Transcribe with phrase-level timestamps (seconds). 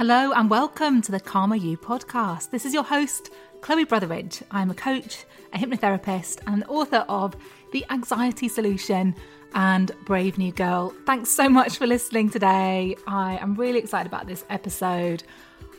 [0.00, 2.48] Hello and welcome to the Calmer You podcast.
[2.48, 3.28] This is your host,
[3.60, 4.42] Chloe Brotheridge.
[4.50, 7.36] I'm a coach, a hypnotherapist, and an author of
[7.72, 9.14] The Anxiety Solution
[9.52, 10.94] and Brave New Girl.
[11.04, 12.96] Thanks so much for listening today.
[13.06, 15.22] I am really excited about this episode.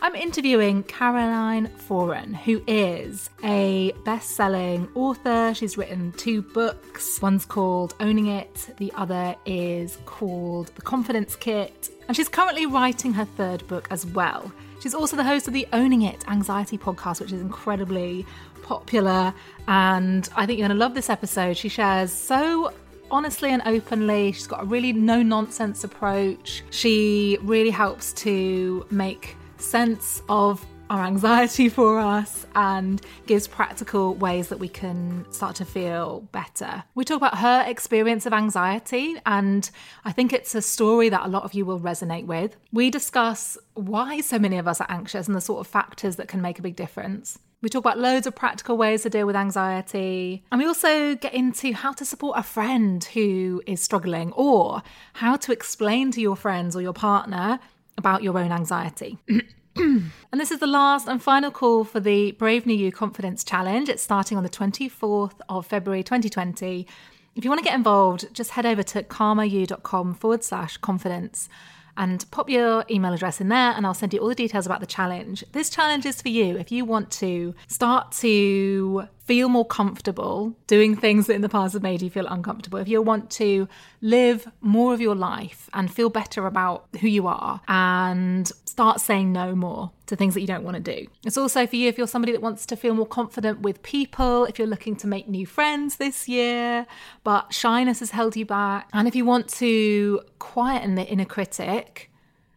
[0.03, 5.53] I'm interviewing Caroline Foran, who is a best selling author.
[5.53, 7.21] She's written two books.
[7.21, 11.91] One's called Owning It, the other is called The Confidence Kit.
[12.07, 14.51] And she's currently writing her third book as well.
[14.81, 18.25] She's also the host of the Owning It Anxiety podcast, which is incredibly
[18.63, 19.35] popular.
[19.67, 21.57] And I think you're going to love this episode.
[21.57, 22.73] She shares so
[23.11, 24.31] honestly and openly.
[24.31, 26.63] She's got a really no nonsense approach.
[26.71, 34.49] She really helps to make sense of our anxiety for us and gives practical ways
[34.49, 36.83] that we can start to feel better.
[36.95, 39.69] We talk about her experience of anxiety, and
[40.03, 42.57] I think it's a story that a lot of you will resonate with.
[42.73, 46.27] We discuss why so many of us are anxious and the sort of factors that
[46.27, 47.39] can make a big difference.
[47.61, 50.43] We talk about loads of practical ways to deal with anxiety.
[50.51, 54.81] And we also get into how to support a friend who is struggling or
[55.13, 57.59] how to explain to your friends or your partner
[58.01, 59.19] about your own anxiety.
[59.75, 63.87] and this is the last and final call for the Brave New You Confidence Challenge.
[63.89, 66.87] It's starting on the 24th of February 2020.
[67.35, 71.47] If you want to get involved, just head over to calmeryou.com forward slash confidence
[71.95, 74.79] and pop your email address in there and I'll send you all the details about
[74.79, 75.43] the challenge.
[75.51, 80.95] This challenge is for you if you want to start to feel more comfortable doing
[80.95, 82.79] things that in the past have made you feel uncomfortable.
[82.79, 83.67] If you want to
[84.01, 89.31] live more of your life and feel better about who you are and start saying
[89.31, 91.07] no more to things that you don't want to do.
[91.25, 94.45] It's also for you if you're somebody that wants to feel more confident with people,
[94.45, 96.87] if you're looking to make new friends this year,
[97.23, 102.09] but shyness has held you back, and if you want to quieten the inner critic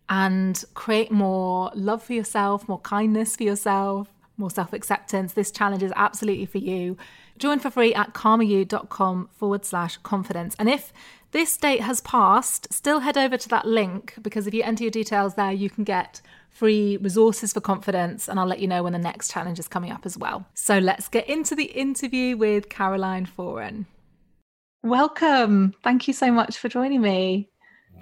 [0.08, 5.82] and create more love for yourself, more kindness for yourself, more self acceptance, this challenge
[5.82, 6.96] is absolutely for you.
[7.38, 10.54] Join for free at calmeryou.com forward slash confidence.
[10.58, 10.92] And if
[11.32, 14.90] this date has passed, still head over to that link because if you enter your
[14.90, 18.92] details there, you can get free resources for confidence, and I'll let you know when
[18.92, 20.46] the next challenge is coming up as well.
[20.54, 23.86] So let's get into the interview with Caroline Foran.
[24.84, 25.74] Welcome.
[25.82, 27.50] Thank you so much for joining me.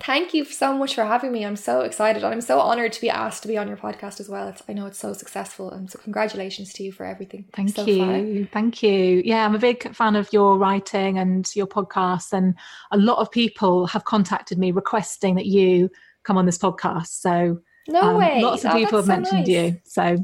[0.01, 1.45] Thank you so much for having me.
[1.45, 2.25] I'm so excited.
[2.25, 4.49] I'm so honored to be asked to be on your podcast as well.
[4.49, 5.71] It's, I know it's so successful.
[5.71, 7.45] And so, congratulations to you for everything.
[7.55, 8.45] Thank so you.
[8.45, 8.49] Far.
[8.53, 9.23] Thank you.
[9.25, 12.33] Yeah, I'm a big fan of your writing and your podcast.
[12.33, 12.55] And
[12.91, 15.89] a lot of people have contacted me requesting that you
[16.25, 17.09] come on this podcast.
[17.09, 18.43] So, no um, way.
[18.43, 19.49] Lots of oh, people have so mentioned nice.
[19.49, 19.81] you.
[19.85, 20.17] So,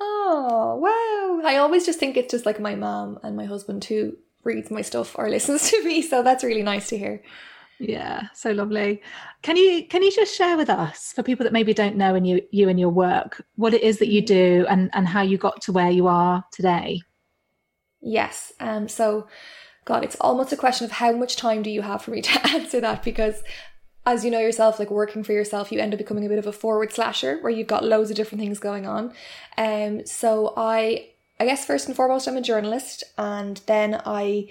[0.00, 1.48] oh, wow.
[1.48, 4.82] I always just think it's just like my mom and my husband who reads my
[4.82, 6.00] stuff or listens to me.
[6.00, 7.22] So, that's really nice to hear.
[7.80, 9.02] Yeah, so lovely.
[9.42, 12.26] Can you can you just share with us for people that maybe don't know and
[12.26, 15.38] you you and your work what it is that you do and and how you
[15.38, 17.00] got to where you are today?
[18.00, 18.52] Yes.
[18.58, 19.28] Um so
[19.84, 22.48] god, it's almost a question of how much time do you have for me to
[22.48, 23.42] answer that because
[24.04, 26.46] as you know yourself, like working for yourself, you end up becoming a bit of
[26.46, 29.12] a forward slasher where you've got loads of different things going on.
[29.56, 34.48] Um so I I guess first and foremost I'm a journalist and then I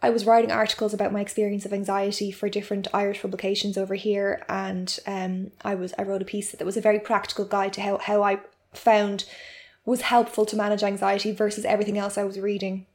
[0.00, 4.44] I was writing articles about my experience of anxiety for different Irish publications over here,
[4.48, 7.82] and um, I was I wrote a piece that was a very practical guide to
[7.82, 8.38] how how I
[8.72, 9.24] found
[9.84, 12.86] was helpful to manage anxiety versus everything else I was reading.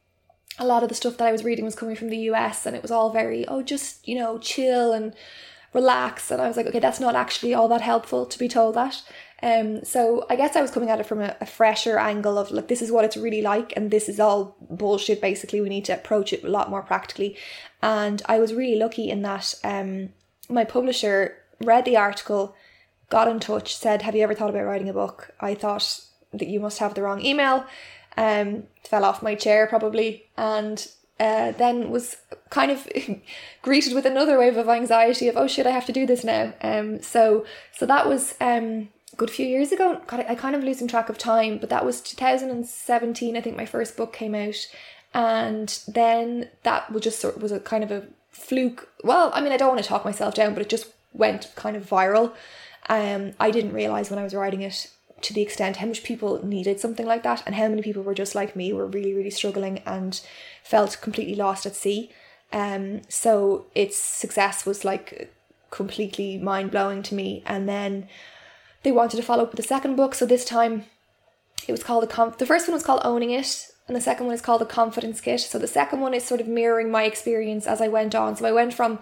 [0.59, 2.75] A lot of the stuff that I was reading was coming from the US, and
[2.75, 5.13] it was all very oh just you know chill and
[5.73, 8.75] relax, and I was like okay that's not actually all that helpful to be told
[8.75, 9.01] that.
[9.43, 12.49] Um, so I guess I was coming at it from a, a, fresher angle of
[12.49, 15.19] like this is what it's really like, and this is all bullshit.
[15.19, 17.35] Basically, we need to approach it a lot more practically.
[17.81, 20.13] And I was really lucky in that um,
[20.49, 22.55] my publisher read the article,
[23.09, 25.99] got in touch, said, "Have you ever thought about writing a book?" I thought
[26.31, 27.65] that you must have the wrong email.
[28.15, 30.87] Um, fell off my chair probably, and
[31.19, 32.15] uh, then was
[32.49, 32.87] kind of
[33.61, 36.53] greeted with another wave of anxiety of oh shit I have to do this now.
[36.61, 38.87] Um, so so that was um
[39.17, 40.01] good few years ago.
[40.07, 43.37] God, I kind of losing track of time, but that was 2017.
[43.37, 44.67] I think my first book came out,
[45.13, 48.89] and then that was just sort of, was a kind of a fluke.
[49.03, 51.75] Well, I mean, I don't want to talk myself down, but it just went kind
[51.75, 52.33] of viral.
[52.89, 54.89] Um, I didn't realize when I was writing it
[55.21, 58.15] to the extent how much people needed something like that, and how many people were
[58.15, 60.19] just like me, were really, really struggling and
[60.63, 62.11] felt completely lost at sea.
[62.51, 65.33] Um, so its success was like
[65.71, 68.07] completely mind blowing to me, and then
[68.83, 70.13] they wanted to follow up with the second book.
[70.15, 70.85] So this time
[71.67, 74.25] it was called the conf- the first one was called Owning It, and the second
[74.25, 75.41] one is called the Confidence Kit.
[75.41, 78.35] So the second one is sort of mirroring my experience as I went on.
[78.35, 78.99] So I went from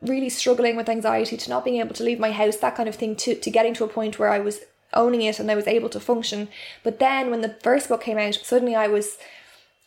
[0.00, 2.94] really struggling with anxiety to not being able to leave my house, that kind of
[2.94, 4.60] thing, to, to getting to a point where I was
[4.94, 6.48] owning it and I was able to function.
[6.82, 9.18] But then when the first book came out, suddenly I was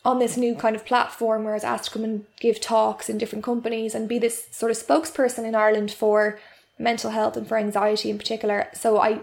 [0.04, 3.08] on this new kind of platform where I was asked to come and give talks
[3.08, 6.38] in different companies and be this sort of spokesperson in Ireland for
[6.82, 8.68] mental health and for anxiety in particular.
[8.74, 9.20] So I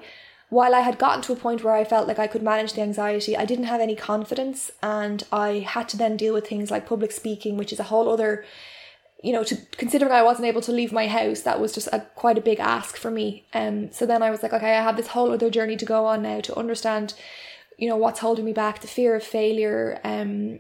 [0.50, 2.82] while I had gotten to a point where I felt like I could manage the
[2.82, 6.88] anxiety, I didn't have any confidence and I had to then deal with things like
[6.88, 8.44] public speaking, which is a whole other
[9.22, 12.00] you know, to considering I wasn't able to leave my house, that was just a
[12.16, 13.46] quite a big ask for me.
[13.54, 16.06] Um so then I was like, okay, I have this whole other journey to go
[16.06, 17.14] on now to understand,
[17.78, 20.60] you know, what's holding me back, the fear of failure, um,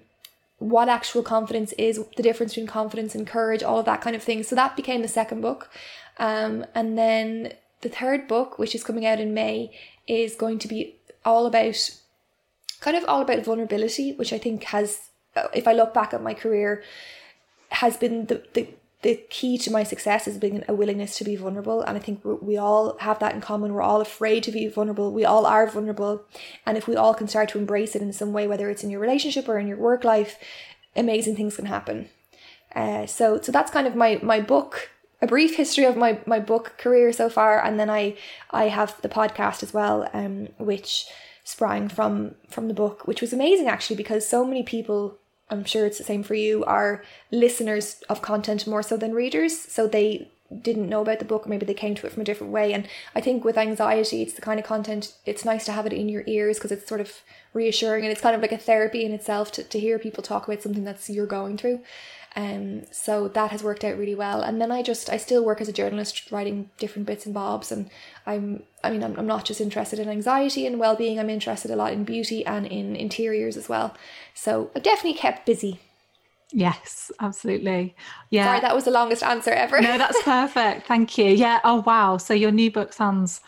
[0.60, 4.22] what actual confidence is, the difference between confidence and courage, all of that kind of
[4.22, 4.44] thing.
[4.44, 5.70] So that became the second book.
[6.20, 9.72] Um, and then the third book, which is coming out in May,
[10.08, 10.96] is going to be
[11.26, 11.90] all about
[12.82, 15.10] kind of all about vulnerability, which I think has,
[15.54, 16.84] if I look back at my career,
[17.70, 18.68] has been the, the
[19.02, 21.82] the key to my success is being a willingness to be vulnerable.
[21.82, 23.74] And i think we all have that in common.
[23.74, 25.14] We're all afraid to be vulnerable.
[25.14, 26.26] We all are vulnerable.
[26.66, 28.90] And if we all can start to embrace it in some way whether it's in
[28.90, 30.38] your relationship or in your work life
[30.96, 32.10] amazing things can happen.
[32.76, 34.90] Uh, so so that's kind of my my book
[35.22, 38.16] a brief history of my my book career so far, and then I
[38.52, 41.08] I have the podcast as well, um, which
[41.44, 45.18] sprang from from the book, which was amazing actually because so many people.
[45.52, 46.64] I'm sure it's the same for you.
[46.66, 50.30] Are listeners of content more so than readers, so they
[50.62, 52.74] didn't know about the book or maybe they came to it from a different way
[52.74, 55.94] and i think with anxiety it's the kind of content it's nice to have it
[55.94, 57.22] in your ears because it's sort of
[57.54, 60.48] reassuring and it's kind of like a therapy in itself to, to hear people talk
[60.48, 61.80] about something that's you're going through
[62.40, 64.42] um, so that has worked out really well.
[64.42, 67.70] And then I just I still work as a journalist, writing different bits and bobs.
[67.70, 67.90] And
[68.26, 71.20] I'm I mean I'm, I'm not just interested in anxiety and well being.
[71.20, 73.94] I'm interested a lot in beauty and in interiors as well.
[74.34, 75.82] So I've definitely kept busy.
[76.52, 77.94] Yes, absolutely.
[78.30, 78.46] Yeah.
[78.46, 79.82] Sorry, that was the longest answer ever.
[79.82, 80.88] no, that's perfect.
[80.88, 81.26] Thank you.
[81.26, 81.60] Yeah.
[81.66, 82.16] Oh wow.
[82.16, 83.42] So your new book sounds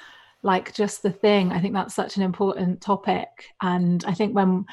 [0.44, 1.54] like just the thing.
[1.54, 3.46] I think that's such an important topic.
[3.62, 4.66] And I think when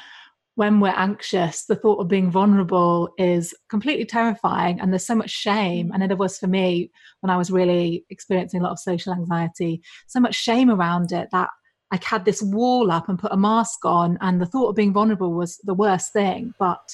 [0.59, 4.77] when we're anxious, the thought of being vulnerable is completely terrifying.
[4.81, 5.87] And there's so much shame.
[5.87, 5.91] Mm.
[5.93, 6.91] I know there was for me
[7.21, 11.29] when I was really experiencing a lot of social anxiety, so much shame around it
[11.31, 11.49] that
[11.91, 14.17] I had this wall up and put a mask on.
[14.19, 16.53] And the thought of being vulnerable was the worst thing.
[16.59, 16.93] But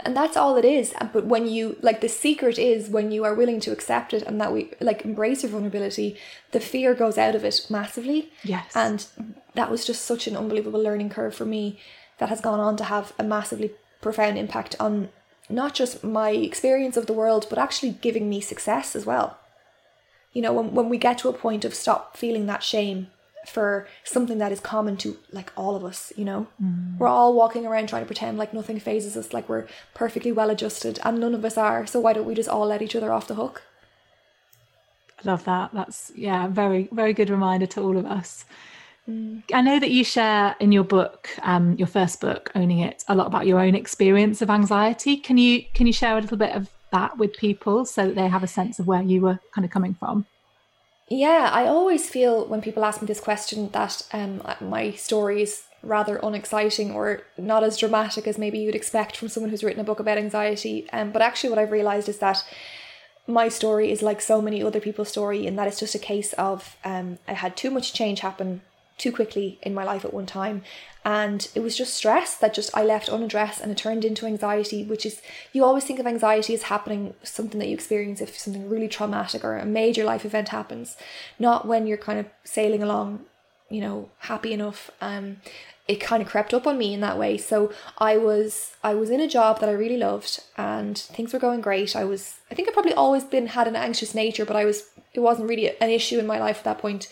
[0.00, 3.34] and that's all it is but when you like the secret is when you are
[3.34, 6.16] willing to accept it and that we like embrace your vulnerability
[6.52, 9.06] the fear goes out of it massively yes and
[9.54, 11.80] that was just such an unbelievable learning curve for me
[12.18, 15.08] that has gone on to have a massively profound impact on
[15.48, 19.38] not just my experience of the world, but actually giving me success as well.
[20.32, 23.08] You know, when, when we get to a point of stop feeling that shame
[23.46, 26.96] for something that is common to like all of us, you know, mm.
[26.96, 30.50] we're all walking around trying to pretend like nothing phases us, like we're perfectly well
[30.50, 31.86] adjusted, and none of us are.
[31.86, 33.62] So why don't we just all let each other off the hook?
[35.18, 35.70] I love that.
[35.72, 38.44] That's yeah, very very good reminder to all of us.
[39.08, 43.14] I know that you share in your book, um, your first book, Owning It, a
[43.14, 45.16] lot about your own experience of anxiety.
[45.16, 48.28] Can you can you share a little bit of that with people so that they
[48.28, 50.26] have a sense of where you were kind of coming from?
[51.08, 55.64] Yeah, I always feel when people ask me this question that um, my story is
[55.82, 59.84] rather unexciting or not as dramatic as maybe you'd expect from someone who's written a
[59.84, 60.88] book about anxiety.
[60.92, 62.44] Um, but actually, what I've realized is that
[63.26, 66.32] my story is like so many other people's story in that it's just a case
[66.34, 68.62] of um, I had too much change happen
[68.98, 70.62] too quickly in my life at one time
[71.04, 74.84] and it was just stress that just I left unaddressed and it turned into anxiety
[74.84, 75.20] which is
[75.52, 79.44] you always think of anxiety as happening something that you experience if something really traumatic
[79.44, 80.96] or a major life event happens
[81.38, 83.24] not when you're kind of sailing along
[83.72, 84.90] you know, happy enough.
[85.00, 85.38] Um,
[85.88, 87.38] it kind of crept up on me in that way.
[87.38, 91.38] So I was I was in a job that I really loved and things were
[91.40, 91.96] going great.
[91.96, 94.84] I was I think I probably always been had an anxious nature, but I was
[95.14, 97.08] it wasn't really an issue in my life at that point.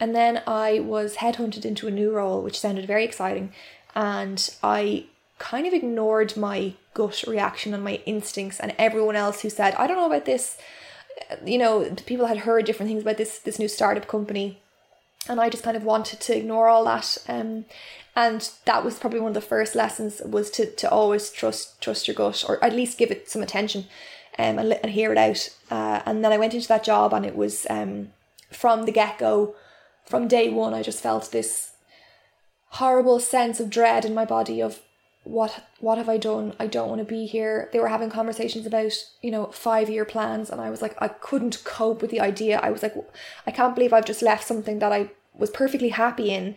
[0.00, 3.52] And then I was headhunted into a new role, which sounded very exciting,
[3.94, 5.06] and I
[5.38, 9.86] kind of ignored my gut reaction and my instincts and everyone else who said, I
[9.86, 10.56] don't know about this.
[11.44, 14.60] You know, people had heard different things about this this new startup company.
[15.28, 17.18] And I just kind of wanted to ignore all that.
[17.28, 17.64] Um,
[18.14, 22.06] and that was probably one of the first lessons was to, to always trust trust
[22.06, 23.86] your gut or at least give it some attention
[24.38, 25.48] um, and, and hear it out.
[25.70, 28.12] Uh, and then I went into that job and it was um,
[28.50, 29.54] from the get go,
[30.04, 31.72] from day one, I just felt this
[32.68, 34.80] horrible sense of dread in my body of
[35.24, 36.54] what what have I done?
[36.58, 37.68] I don't want to be here.
[37.72, 41.08] They were having conversations about, you know, five year plans and I was like I
[41.08, 42.58] couldn't cope with the idea.
[42.58, 42.94] I was like
[43.46, 46.56] I can't believe I've just left something that I was perfectly happy in.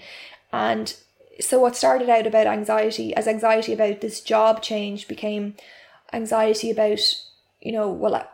[0.52, 0.96] And
[1.40, 5.56] so what started out about anxiety as anxiety about this job change became
[6.14, 7.00] anxiety about
[7.62, 8.26] you know well I,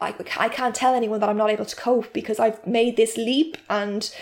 [0.00, 3.16] I, I can't tell anyone that i'm not able to cope because i've made this
[3.16, 4.12] leap and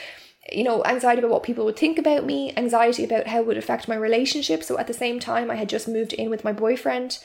[0.52, 3.58] you know anxiety about what people would think about me anxiety about how it would
[3.58, 6.52] affect my relationship so at the same time i had just moved in with my
[6.52, 7.18] boyfriend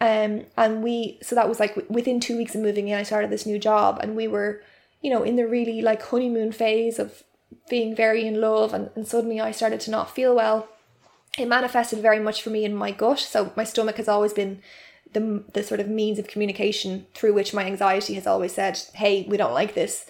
[0.00, 3.30] um and we so that was like within two weeks of moving in i started
[3.30, 4.62] this new job and we were
[5.00, 7.24] you know in the really like honeymoon phase of
[7.68, 10.68] being very in love and, and suddenly I started to not feel well.
[11.38, 13.20] It manifested very much for me in my gut.
[13.20, 14.62] So my stomach has always been
[15.12, 19.24] the, the sort of means of communication through which my anxiety has always said, hey,
[19.28, 20.06] we don't like this.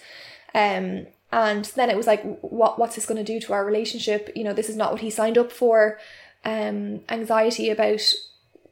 [0.55, 4.31] Um, and then it was like, what what's this going to do to our relationship?
[4.35, 5.99] You know, this is not what he signed up for.
[6.45, 8.01] Um, anxiety about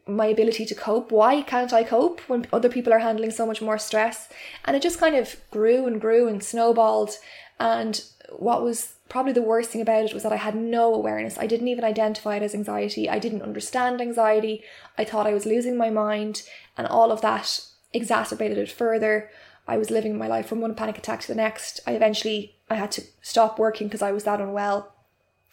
[0.07, 1.11] my ability to cope.
[1.11, 4.29] Why can't I cope when other people are handling so much more stress?
[4.65, 7.11] And it just kind of grew and grew and snowballed.
[7.59, 11.37] And what was probably the worst thing about it was that I had no awareness.
[11.37, 13.09] I didn't even identify it as anxiety.
[13.09, 14.63] I didn't understand anxiety.
[14.97, 16.43] I thought I was losing my mind,
[16.77, 17.59] and all of that
[17.93, 19.29] exacerbated it further.
[19.67, 21.81] I was living my life from one panic attack to the next.
[21.85, 24.93] I eventually I had to stop working because I was that unwell.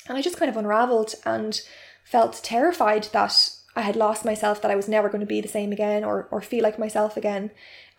[0.09, 1.61] And I just kind of unraveled and
[2.05, 5.49] felt terrified that I had lost myself, that I was never going to be the
[5.49, 7.51] same again or, or feel like myself again.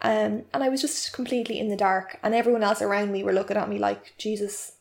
[0.01, 3.34] Um, and I was just completely in the dark, and everyone else around me were
[3.34, 4.74] looking at me like, Jesus,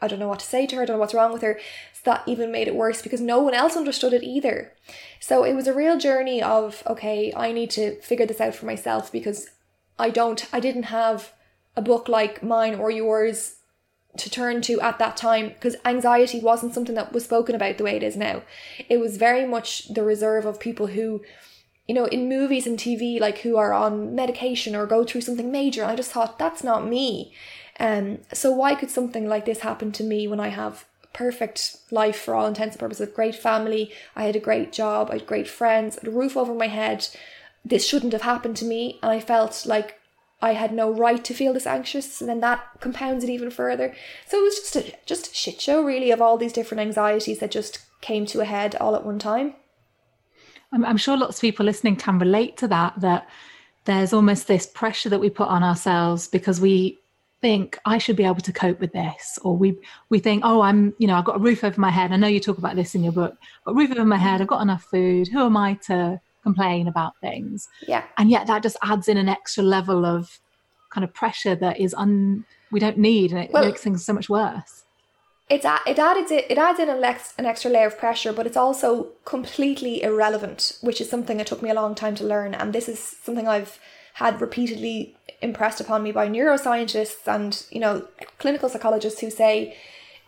[0.00, 1.58] I don't know what to say to her, I don't know what's wrong with her.
[1.92, 4.72] So that even made it worse because no one else understood it either.
[5.20, 8.66] So it was a real journey of, okay, I need to figure this out for
[8.66, 9.48] myself because
[9.98, 11.32] I don't, I didn't have
[11.76, 13.56] a book like mine or yours
[14.18, 17.84] to turn to at that time because anxiety wasn't something that was spoken about the
[17.84, 18.42] way it is now.
[18.88, 21.22] It was very much the reserve of people who
[21.86, 25.52] you know, in movies and TV, like who are on medication or go through something
[25.52, 25.84] major.
[25.84, 27.32] I just thought, that's not me.
[27.78, 32.16] Um, so why could something like this happen to me when I have perfect life
[32.16, 35.26] for all intents and purposes, a great family, I had a great job, I had
[35.26, 37.08] great friends, a roof over my head.
[37.68, 39.98] This shouldn't have happened to me, and I felt like
[40.40, 43.92] I had no right to feel this anxious, and then that compounds it even further.
[44.28, 47.40] So it was just a just a shit show, really, of all these different anxieties
[47.40, 49.54] that just came to a head all at one time.
[50.72, 53.28] I'm, I'm sure lots of people listening can relate to that, that
[53.84, 56.98] there's almost this pressure that we put on ourselves because we
[57.40, 59.76] think I should be able to cope with this, or we
[60.08, 62.12] we think, oh, I'm, you know, I've got a roof over my head.
[62.12, 63.36] I know you talk about this in your book.
[63.66, 64.40] A roof over my head.
[64.40, 65.26] I've got enough food.
[65.28, 67.68] Who am I to complain about things?
[67.86, 68.04] Yeah.
[68.18, 70.40] And yet that just adds in an extra level of
[70.90, 74.12] kind of pressure that is un we don't need, and it well, makes things so
[74.12, 74.84] much worse
[75.48, 77.04] it's it added it adds in an,
[77.38, 81.62] an extra layer of pressure, but it's also completely irrelevant, which is something it took
[81.62, 83.78] me a long time to learn, and this is something I've
[84.14, 89.76] had repeatedly impressed upon me by neuroscientists and you know clinical psychologists who say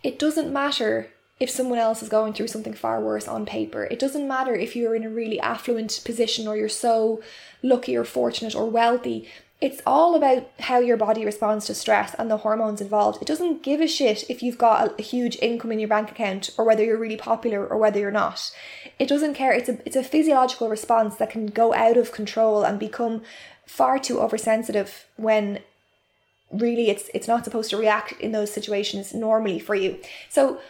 [0.05, 1.11] it doesn't matter
[1.41, 3.85] if someone else is going through something far worse on paper.
[3.85, 7.23] It doesn't matter if you're in a really affluent position or you're so
[7.63, 9.29] lucky or fortunate or wealthy
[9.61, 13.21] it's all about how your body responds to stress and the hormones involved.
[13.21, 16.51] It doesn't give a shit if you've got a, huge income in your bank account
[16.57, 18.53] or whether you're really popular or whether you're not.
[19.01, 19.53] It doesn't care.
[19.53, 23.23] It's a it's a physiological response that can go out of control and become
[23.67, 25.59] far too oversensitive when
[26.53, 29.99] really it's it's not supposed to react in those situations normally for you.
[30.29, 30.61] So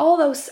[0.00, 0.48] all those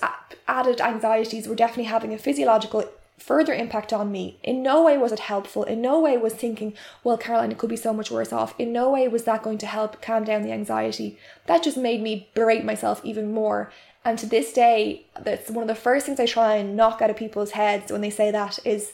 [0.47, 2.85] added anxieties were definitely having a physiological
[3.17, 4.39] further impact on me.
[4.43, 5.65] In no way was it helpful.
[5.65, 8.55] In no way was thinking, well, Caroline, it could be so much worse off.
[8.59, 11.19] In no way was that going to help calm down the anxiety.
[11.47, 13.73] That just made me berate myself even more.
[14.05, 17.11] And to this day, that's one of the first things I try and knock out
[17.11, 18.93] of people's heads when they say that is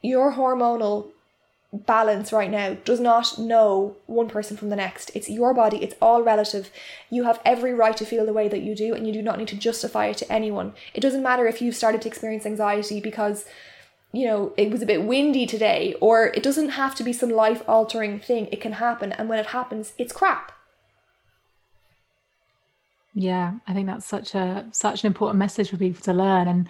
[0.00, 1.10] your hormonal
[1.72, 5.10] balance right now does not know one person from the next.
[5.14, 6.70] It's your body, it's all relative.
[7.10, 9.38] You have every right to feel the way that you do, and you do not
[9.38, 10.74] need to justify it to anyone.
[10.92, 13.46] It doesn't matter if you've started to experience anxiety because,
[14.12, 17.30] you know, it was a bit windy today, or it doesn't have to be some
[17.30, 18.48] life altering thing.
[18.52, 20.52] It can happen, and when it happens, it's crap.
[23.14, 26.68] Yeah, I think that's such a such an important message for people to learn and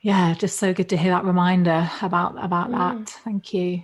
[0.00, 2.72] yeah, just so good to hear that reminder about about mm.
[2.72, 3.08] that.
[3.24, 3.82] Thank you.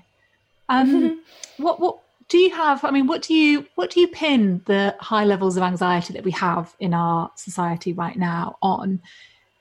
[0.69, 1.23] Um,
[1.57, 2.85] what what do you have?
[2.85, 6.25] I mean, what do you what do you pin the high levels of anxiety that
[6.25, 9.01] we have in our society right now on?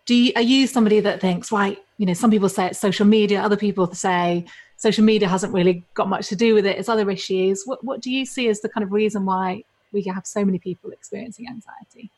[0.05, 1.77] Do you, are you somebody that thinks, right?
[1.97, 4.45] You know, some people say it's social media, other people say
[4.77, 6.77] social media hasn't really got much to do with it.
[6.77, 7.63] It's other issues.
[7.65, 10.59] What what do you see as the kind of reason why we have so many
[10.59, 12.09] people experiencing anxiety?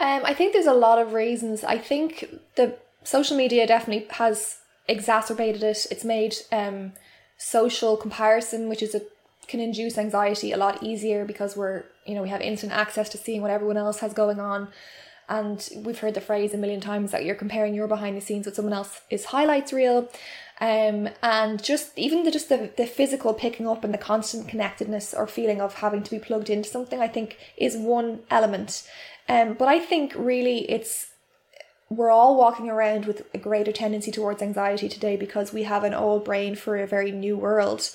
[0.00, 1.62] Um, I think there's a lot of reasons.
[1.64, 4.58] I think the social media definitely has
[4.88, 5.86] exacerbated it.
[5.90, 6.92] It's made um,
[7.44, 9.02] social comparison, which is a
[9.46, 13.18] can induce anxiety a lot easier because we're you know we have instant access to
[13.18, 14.68] seeing what everyone else has going on.
[15.28, 18.44] And we've heard the phrase a million times that you're comparing your behind the scenes
[18.44, 20.10] with someone else's highlights reel.
[20.60, 25.12] Um, and just even the just the, the physical picking up and the constant connectedness
[25.12, 28.88] or feeling of having to be plugged into something i think is one element.
[29.28, 31.13] Um, but i think really it's
[31.90, 35.94] we're all walking around with a greater tendency towards anxiety today because we have an
[35.94, 37.90] old brain for a very new world.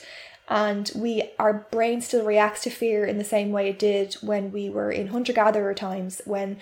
[0.48, 4.52] And we our brain still reacts to fear in the same way it did when
[4.52, 6.58] we were in hunter gatherer times when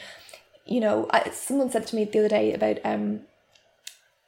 [0.66, 3.22] you know someone said to me the other day about um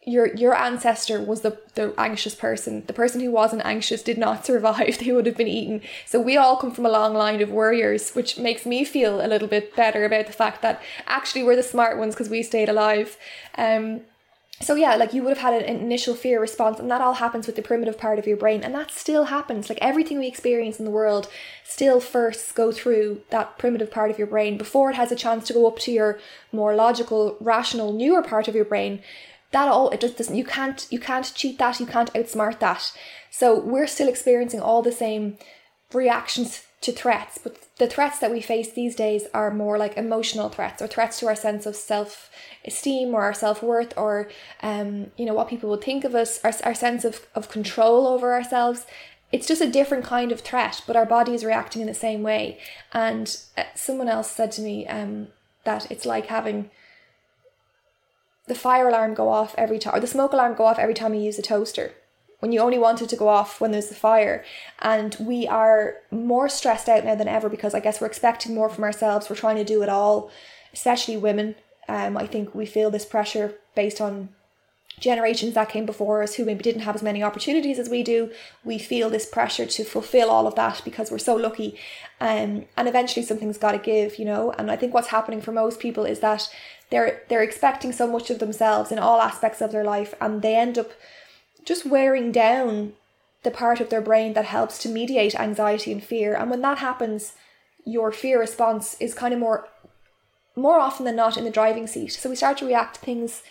[0.09, 2.83] your your ancestor was the the anxious person.
[2.87, 4.99] The person who wasn't anxious did not survive.
[4.99, 5.81] They would have been eaten.
[6.05, 9.27] So we all come from a long line of warriors, which makes me feel a
[9.27, 12.69] little bit better about the fact that actually we're the smart ones because we stayed
[12.69, 13.17] alive.
[13.57, 14.01] Um
[14.61, 17.47] so yeah, like you would have had an initial fear response, and that all happens
[17.47, 19.69] with the primitive part of your brain, and that still happens.
[19.69, 21.29] Like everything we experience in the world
[21.63, 25.47] still first go through that primitive part of your brain before it has a chance
[25.47, 26.19] to go up to your
[26.51, 29.01] more logical, rational, newer part of your brain
[29.51, 32.91] that all it just doesn't you can't you can't cheat that you can't outsmart that.
[33.31, 35.37] So we're still experiencing all the same
[35.93, 40.49] reactions to threats but the threats that we face these days are more like emotional
[40.49, 42.29] threats or threats to our sense of self
[42.65, 44.29] esteem or our self-worth or
[44.61, 48.07] um you know what people would think of us our, our sense of, of control
[48.07, 48.85] over ourselves.
[49.31, 52.23] It's just a different kind of threat but our body is reacting in the same
[52.23, 52.59] way.
[52.93, 55.29] And uh, someone else said to me um
[55.65, 56.69] that it's like having
[58.49, 61.13] the fire alarm go off every time, or the smoke alarm go off every time
[61.13, 61.93] you use a toaster.
[62.39, 64.43] When you only want it to go off when there's a fire.
[64.79, 68.69] And we are more stressed out now than ever because I guess we're expecting more
[68.69, 69.29] from ourselves.
[69.29, 70.31] We're trying to do it all,
[70.73, 71.55] especially women.
[71.87, 74.29] Um, I think we feel this pressure based on
[74.99, 78.31] generations that came before us who maybe didn't have as many opportunities as we do.
[78.63, 81.77] We feel this pressure to fulfill all of that because we're so lucky.
[82.19, 84.51] Um, and eventually something's got to give, you know.
[84.57, 86.49] And I think what's happening for most people is that
[86.89, 90.55] they're they're expecting so much of themselves in all aspects of their life and they
[90.55, 90.91] end up
[91.63, 92.93] just wearing down
[93.43, 96.35] the part of their brain that helps to mediate anxiety and fear.
[96.35, 97.33] And when that happens
[97.85, 99.67] your fear response is kind of more
[100.55, 102.11] more often than not in the driving seat.
[102.11, 103.43] So we start to react to things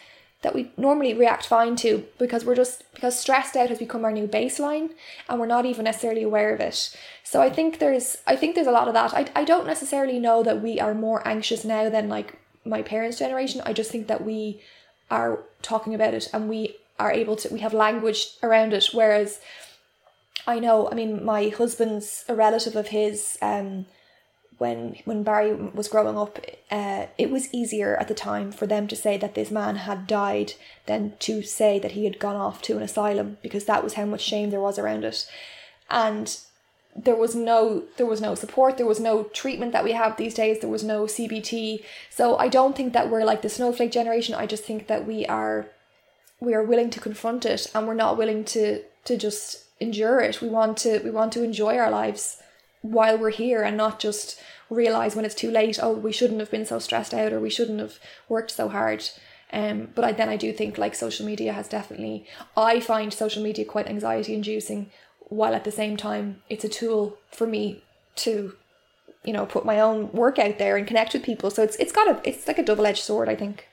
[0.42, 4.12] that we normally react fine to because we're just because stressed out has become our
[4.12, 4.90] new baseline
[5.28, 6.96] and we're not even necessarily aware of it.
[7.24, 9.14] So i think there's i think there's a lot of that.
[9.14, 13.18] I, I don't necessarily know that we are more anxious now than like my parents'
[13.18, 13.62] generation.
[13.64, 14.60] I just think that we
[15.10, 18.88] are talking about it and we are able to, we have language around it.
[18.92, 19.40] Whereas
[20.46, 23.86] I know, I mean, my husband's a relative of his, um,
[24.58, 28.88] when when Barry was growing up, uh, it was easier at the time for them
[28.88, 30.54] to say that this man had died
[30.86, 34.04] than to say that he had gone off to an asylum because that was how
[34.04, 35.30] much shame there was around it.
[35.88, 36.36] And
[36.96, 40.34] there was no there was no support there was no treatment that we have these
[40.34, 44.34] days there was no cbt so i don't think that we're like the snowflake generation.
[44.34, 45.66] I just think that we are
[46.40, 50.40] we are willing to confront it and we're not willing to to just endure it.
[50.40, 52.40] We want to we want to enjoy our lives
[52.82, 56.50] while we're here and not just realize when it's too late oh we shouldn't have
[56.50, 57.98] been so stressed out or we shouldn't have
[58.28, 59.08] worked so hard.
[59.50, 63.42] Um, but I, then I do think like social media has definitely I find social
[63.42, 64.90] media quite anxiety inducing
[65.28, 67.82] while at the same time it's a tool for me
[68.16, 68.54] to
[69.24, 71.50] you know put my own work out there and connect with people.
[71.50, 73.67] So it's it's got a it's like a double-edged sword i think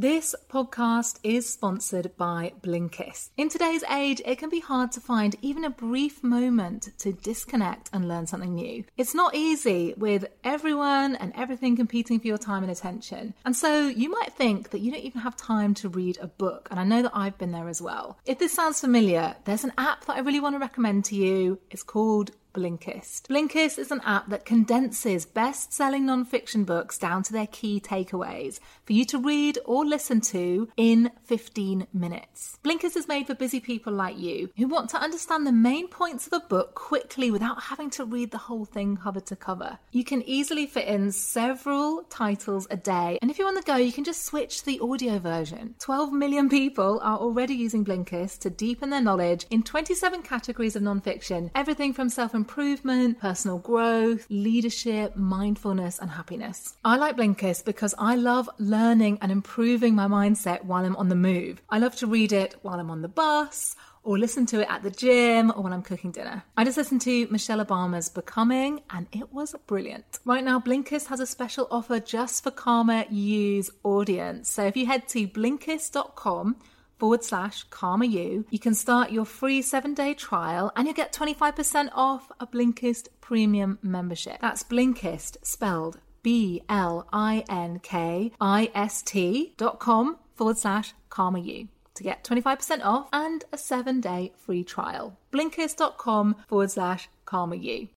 [0.00, 3.30] This podcast is sponsored by Blinkist.
[3.36, 7.90] In today's age, it can be hard to find even a brief moment to disconnect
[7.92, 8.84] and learn something new.
[8.96, 13.34] It's not easy with everyone and everything competing for your time and attention.
[13.44, 16.68] And so you might think that you don't even have time to read a book.
[16.70, 18.20] And I know that I've been there as well.
[18.24, 21.58] If this sounds familiar, there's an app that I really want to recommend to you.
[21.72, 23.28] It's called Blinkist.
[23.28, 28.58] Blinkist is an app that condenses best selling non-fiction books down to their key takeaways
[28.84, 32.58] for you to read or listen to in 15 minutes.
[32.64, 36.26] Blinkist is made for busy people like you who want to understand the main points
[36.26, 39.78] of a book quickly without having to read the whole thing cover to cover.
[39.92, 43.76] You can easily fit in several titles a day, and if you're on the go,
[43.76, 45.76] you can just switch to the audio version.
[45.78, 50.82] 12 million people are already using Blinkist to deepen their knowledge in 27 categories of
[50.82, 56.78] non-fiction, everything from self improvement, personal growth, leadership, mindfulness, and happiness.
[56.82, 61.14] I like Blinkist because I love learning and improving my mindset while I'm on the
[61.14, 61.60] move.
[61.68, 64.82] I love to read it while I'm on the bus or listen to it at
[64.82, 66.42] the gym or when I'm cooking dinner.
[66.56, 70.18] I just listened to Michelle Obama's Becoming and it was brilliant.
[70.24, 74.48] Right now, Blinkist has a special offer just for Calmer You's audience.
[74.48, 76.56] So if you head to blinkist.com
[76.98, 81.12] forward slash calmer you, you can start your free seven day trial and you get
[81.12, 84.38] 25% off a Blinkist premium membership.
[84.40, 90.94] That's Blinkist spelled B L I N K I S T dot com forward slash
[91.08, 95.18] calmer you to get 25% off and a seven day free trial.
[95.32, 97.88] Blinkist.com forward slash calmer you.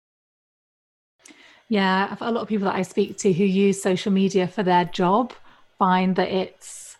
[1.69, 4.83] Yeah, a lot of people that I speak to who use social media for their
[4.83, 5.31] job
[5.79, 6.90] find that it's,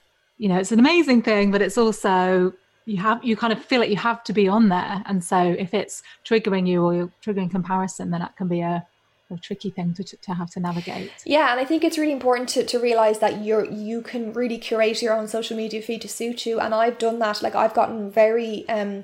[0.42, 2.52] you know, it's an amazing thing, but it's also
[2.86, 5.04] you have you kind of feel like you have to be on there.
[5.06, 8.84] And so if it's triggering you or you're triggering comparison, then that can be a
[9.30, 11.12] a tricky thing to, to have to navigate.
[11.26, 14.58] Yeah, and I think it's really important to, to realize that you're you can really
[14.58, 16.60] curate your own social media feed to suit you.
[16.60, 17.44] And I've done that.
[17.44, 19.04] Like I've gotten very um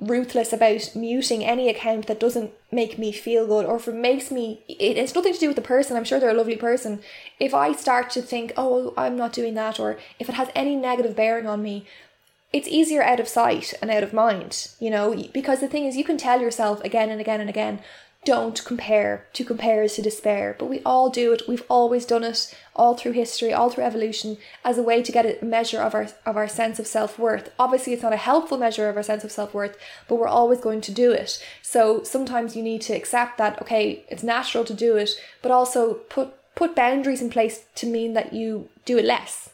[0.00, 4.30] ruthless about muting any account that doesn't make me feel good or if it makes
[4.30, 5.96] me it, it's nothing to do with the person.
[5.96, 7.00] I'm sure they're a lovely person.
[7.38, 10.76] If i start to think oh i'm not doing that or if it has any
[10.76, 11.86] negative bearing on me
[12.52, 15.14] it's easier out of sight and out of mind you know?
[15.32, 17.80] Because the thing is you can tell yourself again and again and again
[18.24, 19.26] don't compare.
[19.32, 20.54] To compare is to despair.
[20.58, 21.42] But we all do it.
[21.48, 25.26] We've always done it all through history, all through evolution, as a way to get
[25.26, 27.52] a measure of our of our sense of self worth.
[27.58, 29.76] Obviously, it's not a helpful measure of our sense of self worth,
[30.08, 31.44] but we're always going to do it.
[31.62, 35.10] So sometimes you need to accept that okay, it's natural to do it,
[35.42, 39.50] but also put put boundaries in place to mean that you do it less.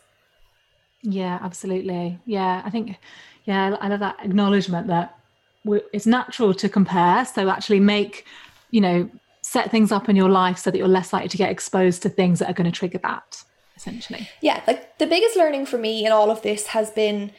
[1.02, 2.18] Yeah, absolutely.
[2.26, 2.96] Yeah, I think.
[3.44, 5.18] Yeah, I love that acknowledgement that
[5.64, 7.24] it's natural to compare.
[7.24, 8.26] So actually make
[8.70, 9.10] you know,
[9.42, 12.08] set things up in your life so that you're less likely to get exposed to
[12.08, 13.42] things that are going to trigger that,
[13.76, 14.28] essentially.
[14.40, 17.32] Yeah, like the biggest learning for me in all of this has been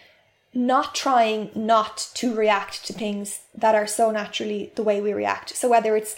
[0.53, 5.55] not trying not to react to things that are so naturally the way we react.
[5.55, 6.15] So whether it's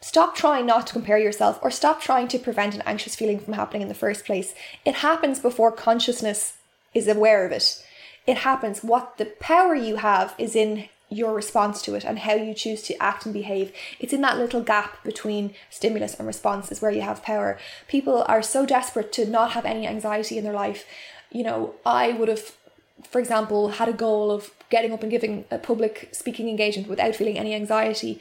[0.00, 3.54] stop trying not to compare yourself or stop trying to prevent an anxious feeling from
[3.54, 4.54] happening in the first place.
[4.84, 6.54] It happens before consciousness
[6.92, 7.82] is aware of it.
[8.26, 8.82] It happens.
[8.82, 12.82] What the power you have is in your response to it and how you choose
[12.82, 13.72] to act and behave.
[14.00, 17.58] It's in that little gap between stimulus and response is where you have power.
[17.88, 20.84] People are so desperate to not have any anxiety in their life.
[21.30, 22.52] You know, I would have,
[23.08, 27.14] for example, had a goal of getting up and giving a public speaking engagement without
[27.14, 28.20] feeling any anxiety.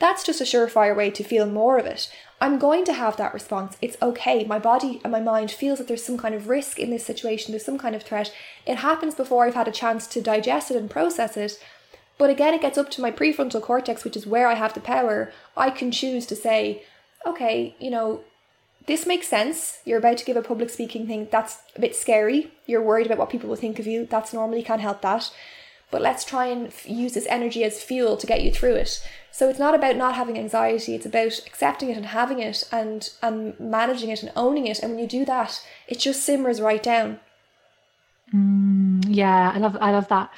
[0.00, 2.10] That's just a surefire way to feel more of it.
[2.40, 3.76] I'm going to have that response.
[3.80, 4.44] It's okay.
[4.44, 7.52] My body and my mind feels that there's some kind of risk in this situation,
[7.52, 8.34] there's some kind of threat.
[8.66, 11.58] It happens before I've had a chance to digest it and process it.
[12.16, 14.80] But again, it gets up to my prefrontal cortex, which is where I have the
[14.80, 15.32] power.
[15.56, 16.82] I can choose to say,
[17.26, 18.20] okay, you know,
[18.86, 19.80] this makes sense.
[19.84, 21.28] You're about to give a public speaking thing.
[21.30, 22.52] That's a bit scary.
[22.66, 24.06] You're worried about what people will think of you.
[24.06, 25.32] That's normally can't help that.
[25.90, 29.06] But let's try and f- use this energy as fuel to get you through it.
[29.30, 30.94] So it's not about not having anxiety.
[30.94, 34.80] It's about accepting it and having it and and managing it and owning it.
[34.80, 37.20] And when you do that, it just simmers right down.
[38.34, 40.30] Mm, yeah, I love I love that.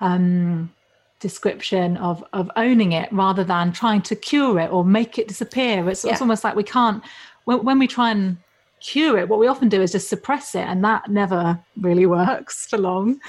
[0.00, 0.72] Um,
[1.20, 5.88] description of of owning it rather than trying to cure it or make it disappear.
[5.88, 6.12] It's, yeah.
[6.12, 7.02] it's almost like we can't
[7.44, 8.36] when, when we try and
[8.80, 12.66] cure it what we often do is just suppress it and that never really works
[12.66, 13.20] for long.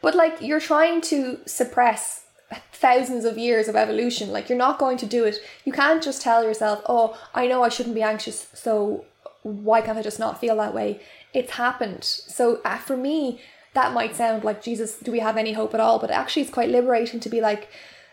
[0.00, 2.24] But like you're trying to suppress
[2.72, 4.30] thousands of years of evolution.
[4.30, 5.38] Like you're not going to do it.
[5.64, 9.04] You can't just tell yourself oh i know i shouldn't be anxious so
[9.42, 11.00] why can't i just not feel that way?
[11.34, 12.04] It's happened.
[12.04, 13.40] So uh, for me
[13.74, 15.98] that might sound like Jesus, do we have any hope at all?
[15.98, 17.68] But actually, it's quite liberating to be like,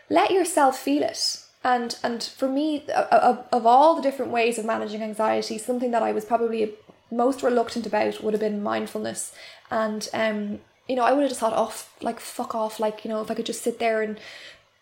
[0.08, 1.44] let yourself feel it.
[1.62, 6.02] And and for me, of, of all the different ways of managing anxiety, something that
[6.02, 6.74] I was probably
[7.10, 9.34] most reluctant about would have been mindfulness
[9.70, 13.10] And um, you know, I would have just thought, oh, like fuck off, like you
[13.10, 14.18] know, if I could just sit there and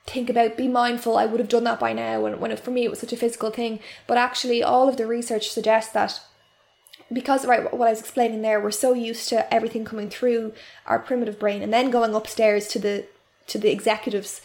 [0.07, 2.71] think about be mindful i would have done that by now when, when it, for
[2.71, 6.19] me it was such a physical thing but actually all of the research suggests that
[7.13, 10.53] because right what i was explaining there we're so used to everything coming through
[10.87, 13.07] our primitive brain and then going upstairs to the
[13.49, 14.41] to the executives.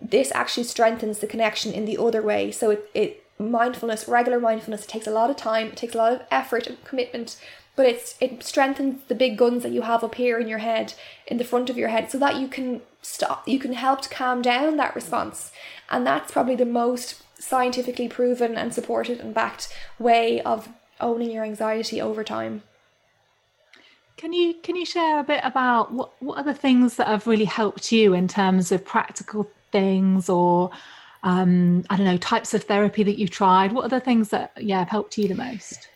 [0.00, 2.50] This actually strengthens the connection in the other way.
[2.50, 5.96] So it, it mindfulness regular mindfulness it takes a lot of time it takes a
[5.96, 7.40] lot of effort and commitment
[7.74, 10.92] but it's it strengthens the big guns that you have up here in your head
[11.26, 14.10] in the front of your head so that you can stop you can help to
[14.10, 15.52] calm down that response.
[15.88, 20.68] And that's probably the most scientifically proven and supported and backed way of
[21.00, 22.62] owning your anxiety over time
[24.20, 27.26] can you can you share a bit about what what are the things that have
[27.26, 30.70] really helped you in terms of practical things or
[31.22, 33.72] um, I don't know types of therapy that you've tried?
[33.72, 35.88] What are the things that yeah have helped you the most?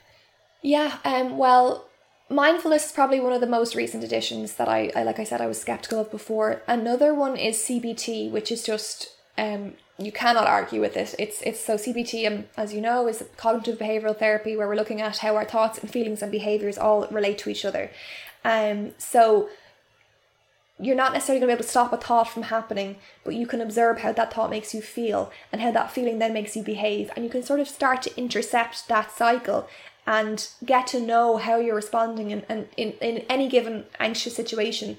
[0.63, 1.87] Yeah, um, well,
[2.31, 5.43] mindfulness is probably one of the most recent additions that I, I like I said
[5.43, 6.63] I was skeptical of before.
[6.67, 11.15] Another one is CBT, which is just um you cannot argue with it.
[11.19, 15.01] It's it's so CBT, um, as you know, is cognitive behavioral therapy where we're looking
[15.01, 17.91] at how our thoughts and feelings and behaviors all relate to each other.
[18.45, 19.49] Um, so
[20.81, 23.47] you're not necessarily going to be able to stop a thought from happening, but you
[23.47, 26.63] can observe how that thought makes you feel and how that feeling then makes you
[26.63, 29.69] behave, and you can sort of start to intercept that cycle
[30.07, 34.99] and get to know how you're responding in, in, in, in any given anxious situation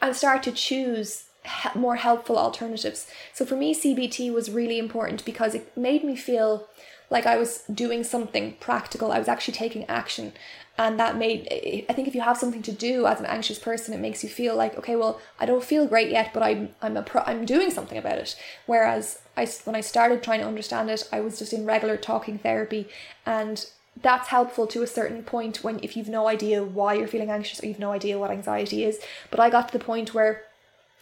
[0.00, 1.25] and start to choose
[1.74, 3.06] more helpful alternatives.
[3.32, 6.68] So for me, CBT was really important because it made me feel
[7.10, 9.12] like I was doing something practical.
[9.12, 10.32] I was actually taking action.
[10.78, 13.94] And that made, I think if you have something to do as an anxious person,
[13.94, 16.98] it makes you feel like, okay, well, I don't feel great yet, but I'm, I'm,
[16.98, 18.36] a pro, I'm doing something about it.
[18.66, 22.38] Whereas I, when I started trying to understand it, I was just in regular talking
[22.38, 22.88] therapy
[23.24, 23.66] and
[24.02, 27.62] that's helpful to a certain point when if you've no idea why you're feeling anxious
[27.62, 28.98] or you've no idea what anxiety is.
[29.30, 30.42] But I got to the point where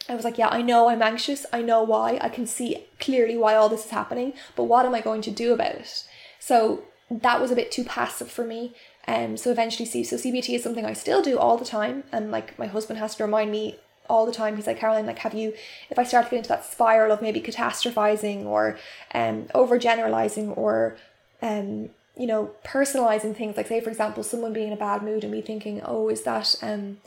[0.07, 1.45] I was like, yeah, I know I'm anxious.
[1.51, 2.19] I know why.
[2.21, 5.31] I can see clearly why all this is happening, but what am I going to
[5.31, 6.03] do about it?
[6.39, 8.73] So that was a bit too passive for me.
[9.07, 12.31] Um, so eventually, see, so CBT is something I still do all the time, and
[12.31, 13.77] like my husband has to remind me
[14.09, 14.55] all the time.
[14.55, 15.53] He's like, Caroline, like, have you?
[15.89, 18.77] If I start to get into that spiral of maybe catastrophizing or
[19.13, 20.97] um overgeneralizing or
[21.41, 25.23] um you know, personalizing things like say for example, someone being in a bad mood
[25.23, 26.97] and me thinking, oh, is that um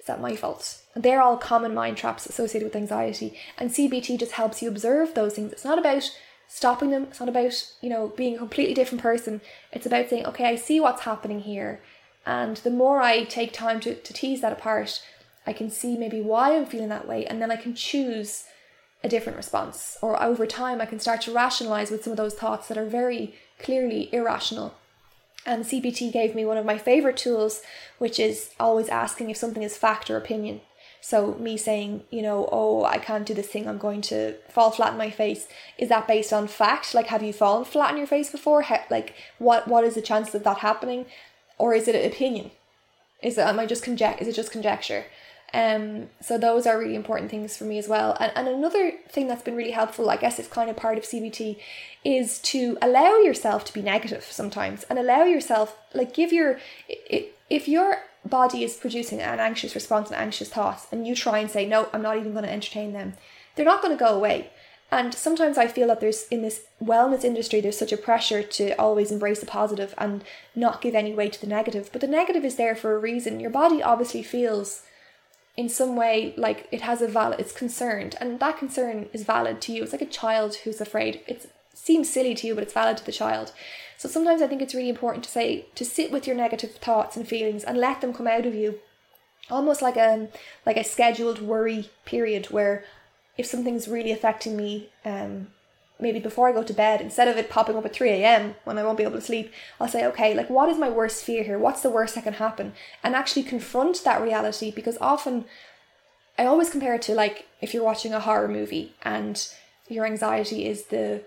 [0.00, 0.80] is that my fault?
[0.96, 3.38] They're all common mind traps associated with anxiety.
[3.58, 5.52] And CBT just helps you observe those things.
[5.52, 6.10] It's not about
[6.48, 9.40] stopping them, it's not about, you know, being a completely different person.
[9.72, 11.80] It's about saying, okay, I see what's happening here.
[12.26, 15.02] And the more I take time to, to tease that apart,
[15.46, 18.44] I can see maybe why I'm feeling that way, and then I can choose
[19.04, 19.96] a different response.
[20.02, 22.86] Or over time, I can start to rationalize with some of those thoughts that are
[22.86, 24.74] very clearly irrational.
[25.46, 27.62] And CBT gave me one of my favorite tools,
[27.98, 30.60] which is always asking if something is fact or opinion.
[31.00, 34.70] So me saying, you know, oh, I can't do this thing, I'm going to fall
[34.70, 35.48] flat on my face.
[35.78, 36.94] Is that based on fact?
[36.94, 38.62] Like, have you fallen flat on your face before?
[38.62, 41.06] How, like, what what is the chance of that happening?
[41.56, 42.50] Or is it an opinion?
[43.22, 44.20] Is it am I just conject?
[44.20, 45.06] Is it just conjecture?
[45.52, 48.16] Um, so those are really important things for me as well.
[48.20, 51.04] And, and another thing that's been really helpful, I guess it's kind of part of
[51.04, 51.58] CBT,
[52.04, 56.60] is to allow yourself to be negative sometimes and allow yourself, like, give your,
[56.98, 61.50] if your body is producing an anxious response and anxious thoughts, and you try and
[61.50, 63.14] say, no, I'm not even going to entertain them,
[63.56, 64.50] they're not going to go away.
[64.92, 68.72] And sometimes I feel that there's in this wellness industry, there's such a pressure to
[68.72, 70.24] always embrace the positive and
[70.56, 71.90] not give any weight to the negative.
[71.92, 73.38] But the negative is there for a reason.
[73.38, 74.82] Your body obviously feels
[75.60, 79.60] in some way like it has a valid it's concerned and that concern is valid
[79.60, 79.82] to you.
[79.82, 81.20] It's like a child who's afraid.
[81.26, 83.52] It seems silly to you but it's valid to the child.
[83.98, 87.14] So sometimes i think it's really important to say to sit with your negative thoughts
[87.16, 88.78] and feelings and let them come out of you.
[89.50, 90.28] Almost like a
[90.64, 92.84] like a scheduled worry period where
[93.36, 94.72] if something's really affecting me
[95.04, 95.48] um
[96.00, 98.54] maybe before I go to bed, instead of it popping up at 3 a.m.
[98.64, 101.24] when I won't be able to sleep, I'll say, okay, like what is my worst
[101.24, 101.58] fear here?
[101.58, 102.72] What's the worst that can happen?
[103.02, 105.44] And actually confront that reality because often
[106.38, 109.46] I always compare it to like if you're watching a horror movie and
[109.88, 111.22] your anxiety is the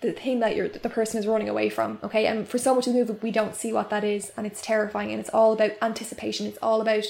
[0.00, 1.98] the thing that you're the person is running away from.
[2.02, 2.26] Okay.
[2.26, 4.62] And for so much of the movie we don't see what that is and it's
[4.62, 6.46] terrifying and it's all about anticipation.
[6.46, 7.04] It's all about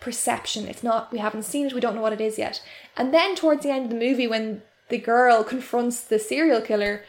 [0.00, 0.66] perception.
[0.66, 2.60] It's not we haven't seen it, we don't know what it is yet.
[2.96, 7.04] And then towards the end of the movie when the girl confronts the serial killer,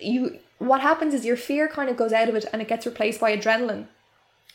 [0.00, 2.86] you what happens is your fear kind of goes out of it and it gets
[2.86, 3.86] replaced by adrenaline.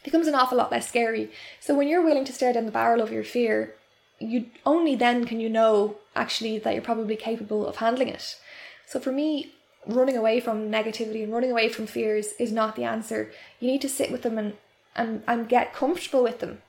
[0.03, 1.31] It becomes an awful lot less scary.
[1.59, 3.75] So when you're willing to stare down the barrel of your fear,
[4.19, 8.39] you only then can you know actually that you're probably capable of handling it.
[8.85, 9.53] So for me,
[9.85, 13.31] running away from negativity and running away from fears is not the answer.
[13.59, 14.53] You need to sit with them and
[14.95, 16.61] and, and get comfortable with them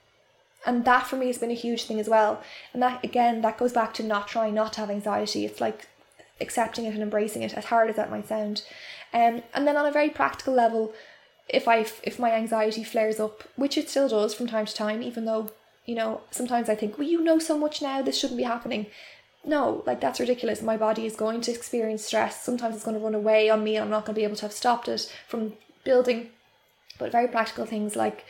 [0.67, 2.43] And that for me has been a huge thing as well.
[2.73, 5.45] And that again, that goes back to not trying not to have anxiety.
[5.45, 5.87] It's like
[6.41, 8.63] accepting it and embracing it, as hard as that might sound.
[9.13, 10.93] Um, and then on a very practical level,
[11.49, 15.03] if I if my anxiety flares up, which it still does from time to time,
[15.03, 15.51] even though
[15.87, 18.87] you know sometimes I think, well, you know so much now, this shouldn't be happening.
[19.45, 20.61] No, like that's ridiculous.
[20.61, 22.43] My body is going to experience stress.
[22.43, 24.43] Sometimes it's going to run away on me, I'm not going to be able to
[24.43, 26.31] have stopped it from building.
[26.99, 28.25] But very practical things like,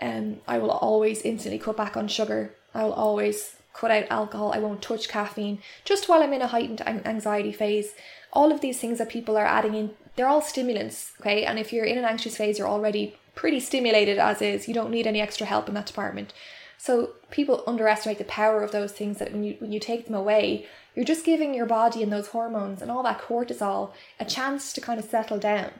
[0.00, 2.54] um, I will always instantly cut back on sugar.
[2.74, 4.52] I will always cut out alcohol.
[4.52, 7.94] I won't touch caffeine just while I'm in a heightened anxiety phase.
[8.32, 11.44] All of these things that people are adding in they're all stimulants, okay?
[11.44, 14.66] And if you're in an anxious phase, you're already pretty stimulated as is.
[14.66, 16.34] You don't need any extra help in that department.
[16.76, 20.16] So people underestimate the power of those things that when you when you take them
[20.16, 24.72] away, you're just giving your body and those hormones and all that cortisol a chance
[24.72, 25.70] to kind of settle down.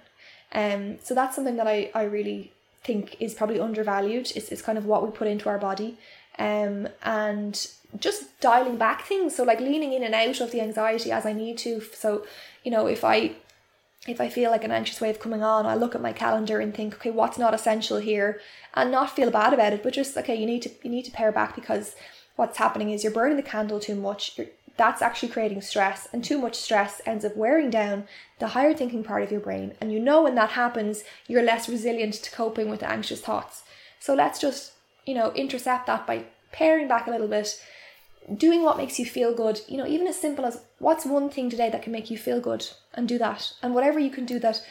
[0.53, 2.53] Um, so that's something that I, I really
[2.85, 4.33] think is probably undervalued.
[4.35, 5.99] It's, it's kind of what we put into our body.
[6.39, 7.67] Um, and
[7.99, 9.35] just dialing back things.
[9.35, 11.81] So like leaning in and out of the anxiety as I need to.
[11.95, 12.25] So,
[12.65, 13.33] you know, if I
[14.07, 16.73] if I feel like an anxious wave coming on, I look at my calendar and
[16.75, 18.41] think, okay, what's not essential here,
[18.75, 21.11] and not feel bad about it, but just okay, you need to you need to
[21.11, 21.97] pare back because
[22.37, 24.39] what's happening is you're burning the candle too much.
[24.39, 24.47] You're,
[24.79, 28.07] that's actually creating stress, and too much stress ends up wearing down
[28.39, 29.75] the higher thinking part of your brain.
[29.81, 33.65] And you know when that happens, you're less resilient to coping with anxious thoughts.
[33.99, 34.73] So let's just
[35.05, 37.61] you know intercept that by paring back a little bit
[38.37, 41.49] doing what makes you feel good, you know, even as simple as what's one thing
[41.49, 43.53] today that can make you feel good and do that.
[43.63, 44.63] And whatever you can do that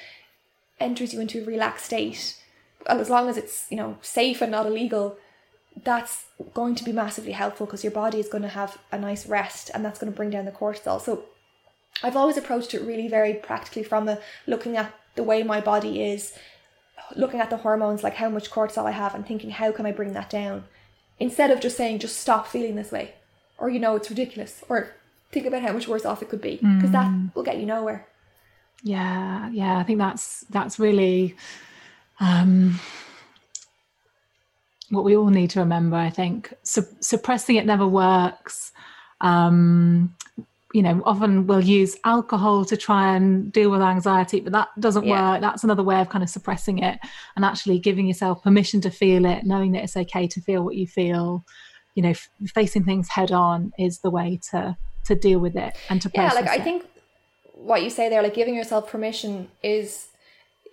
[0.79, 2.35] enters you into a relaxed state,
[2.85, 5.17] as long as it's, you know, safe and not illegal,
[5.83, 9.27] that's going to be massively helpful because your body is going to have a nice
[9.27, 11.01] rest and that's going to bring down the cortisol.
[11.01, 11.25] So
[12.03, 16.03] I've always approached it really very practically from a looking at the way my body
[16.03, 16.33] is,
[17.15, 19.91] looking at the hormones, like how much cortisol I have, and thinking, how can I
[19.91, 20.65] bring that down?
[21.19, 23.13] Instead of just saying, just stop feeling this way
[23.57, 24.91] or you know it's ridiculous or
[25.31, 26.91] think about how much worse off it could be because mm.
[26.91, 28.07] that will get you nowhere
[28.83, 31.35] yeah yeah i think that's that's really
[32.19, 32.79] um
[34.89, 38.71] what we all need to remember i think Su- suppressing it never works
[39.21, 40.15] um
[40.73, 45.05] you know often we'll use alcohol to try and deal with anxiety but that doesn't
[45.05, 45.31] yeah.
[45.31, 46.99] work that's another way of kind of suppressing it
[47.35, 50.75] and actually giving yourself permission to feel it knowing that it's okay to feel what
[50.75, 51.43] you feel
[51.95, 55.75] you know f- facing things head on is the way to to deal with it
[55.89, 56.49] and to yeah like it.
[56.49, 56.85] i think
[57.53, 60.07] what you say there like giving yourself permission is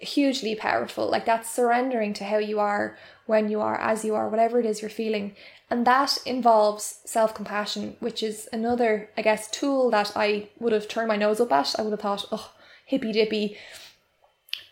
[0.00, 1.08] hugely powerful.
[1.08, 4.66] Like that's surrendering to how you are when you are as you are whatever it
[4.66, 5.34] is you're feeling.
[5.70, 11.08] And that involves self-compassion which is another i guess tool that i would have turned
[11.08, 11.74] my nose up at.
[11.78, 12.52] I would have thought oh
[12.84, 13.56] hippy dippy.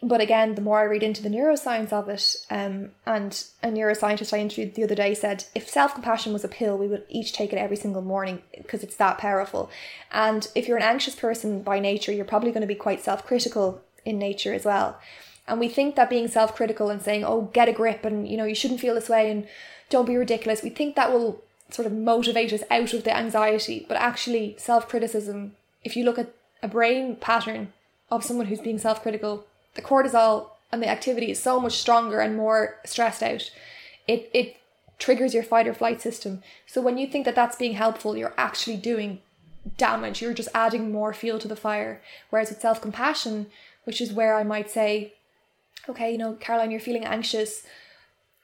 [0.04, 4.32] But again, the more I read into the neuroscience of it, um, and a neuroscientist
[4.32, 7.32] I interviewed the other day said if self compassion was a pill, we would each
[7.32, 9.70] take it every single morning because it's that powerful.
[10.10, 13.24] And if you're an anxious person by nature, you're probably going to be quite self
[13.24, 15.00] critical in nature as well.
[15.46, 18.36] And we think that being self critical and saying, oh, get a grip and, you
[18.36, 19.46] know, you shouldn't feel this way and
[19.90, 23.84] don't be ridiculous, we think that will sort of motivate us out of the anxiety.
[23.88, 27.72] But actually, self criticism, if you look at a brain pattern
[28.10, 32.20] of someone who's being self critical, the cortisol and the activity is so much stronger
[32.20, 33.50] and more stressed out.
[34.08, 34.56] It it
[34.98, 36.42] triggers your fight or flight system.
[36.66, 39.20] So when you think that that's being helpful, you're actually doing
[39.76, 40.22] damage.
[40.22, 42.00] You're just adding more fuel to the fire.
[42.30, 43.46] Whereas with self compassion,
[43.84, 45.14] which is where I might say,
[45.88, 47.64] okay, you know, Caroline, you're feeling anxious.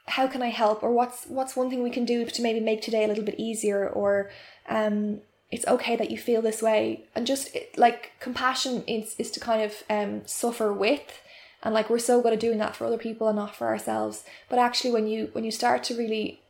[0.06, 0.82] How can I help?
[0.82, 3.38] Or what's what's one thing we can do to maybe make today a little bit
[3.38, 3.88] easier?
[3.88, 4.30] Or
[4.68, 5.20] um,
[5.50, 9.62] it's okay that you feel this way and just like compassion is, is to kind
[9.62, 11.22] of um suffer with
[11.62, 14.24] and like we're so good at doing that for other people and not for ourselves
[14.48, 16.40] but actually when you when you start to really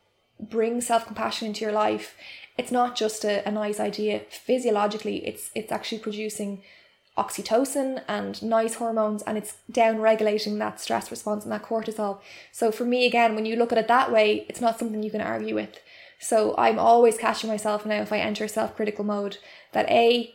[0.41, 2.15] bring self-compassion into your life
[2.57, 6.63] it's not just a, a nice idea physiologically it's it's actually producing
[7.19, 12.21] oxytocin and nice hormones and it's down regulating that stress response and that cortisol
[12.53, 15.11] so for me again when you look at it that way it's not something you
[15.11, 15.79] can argue with
[16.19, 19.39] so I'm always catching myself now if I enter self critical mode
[19.73, 20.35] that A,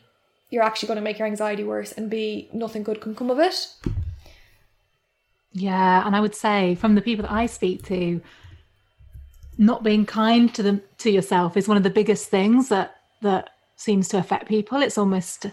[0.50, 3.40] you're actually going to make your anxiety worse, and B, nothing good can come of
[3.40, 3.68] it.
[5.52, 8.22] Yeah, and I would say from the people that I speak to,
[9.58, 13.50] not being kind to them to yourself is one of the biggest things that that
[13.76, 14.82] seems to affect people.
[14.82, 15.48] It's almost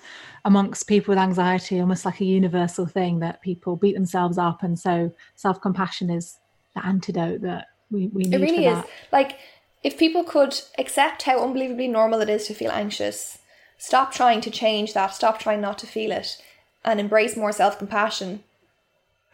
[0.44, 4.78] amongst people with anxiety, almost like a universal thing that people beat themselves up, and
[4.78, 6.38] so self compassion is
[6.74, 8.35] the antidote that we we need.
[8.35, 9.38] It really is like
[9.83, 13.38] if people could accept how unbelievably normal it is to feel anxious,
[13.78, 16.42] stop trying to change that, stop trying not to feel it,
[16.84, 18.44] and embrace more self compassion,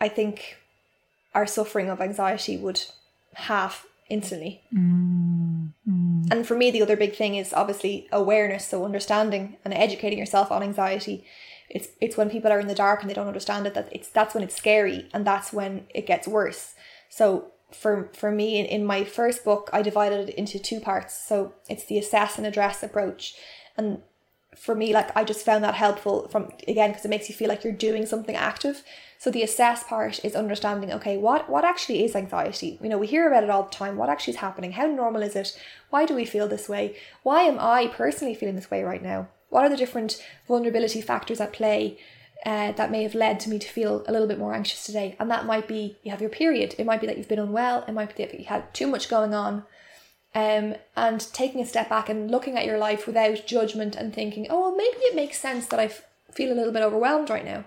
[0.00, 0.56] I think
[1.34, 2.84] our suffering of anxiety would
[3.34, 4.62] half instantly.
[4.74, 5.72] Mm.
[6.30, 10.50] And for me, the other big thing is obviously awareness, so understanding and educating yourself
[10.50, 11.24] on anxiety.
[11.68, 14.08] It's it's when people are in the dark and they don't understand it that it's
[14.08, 16.74] that's when it's scary and that's when it gets worse.
[17.08, 21.16] So for for me in, in my first book, I divided it into two parts.
[21.26, 23.34] So it's the assess and address approach,
[23.76, 24.02] and
[24.56, 27.48] for me, like I just found that helpful from again because it makes you feel
[27.48, 28.82] like you're doing something active.
[29.18, 32.78] So the assess part is understanding, okay, what what actually is anxiety?
[32.82, 33.96] You know, we hear about it all the time.
[33.96, 34.72] What actually is happening?
[34.72, 35.58] How normal is it?
[35.90, 36.96] Why do we feel this way?
[37.22, 39.28] Why am I personally feeling this way right now?
[39.48, 41.98] What are the different vulnerability factors at play
[42.44, 45.16] uh, that may have led to me to feel a little bit more anxious today?
[45.18, 46.74] And that might be you have your period.
[46.78, 47.84] It might be that you've been unwell.
[47.88, 49.64] It might be that you had too much going on.
[50.34, 54.46] Um, and taking a step back and looking at your life without judgment and thinking,
[54.50, 55.90] oh, well, maybe it makes sense that I
[56.30, 57.64] feel a little bit overwhelmed right now.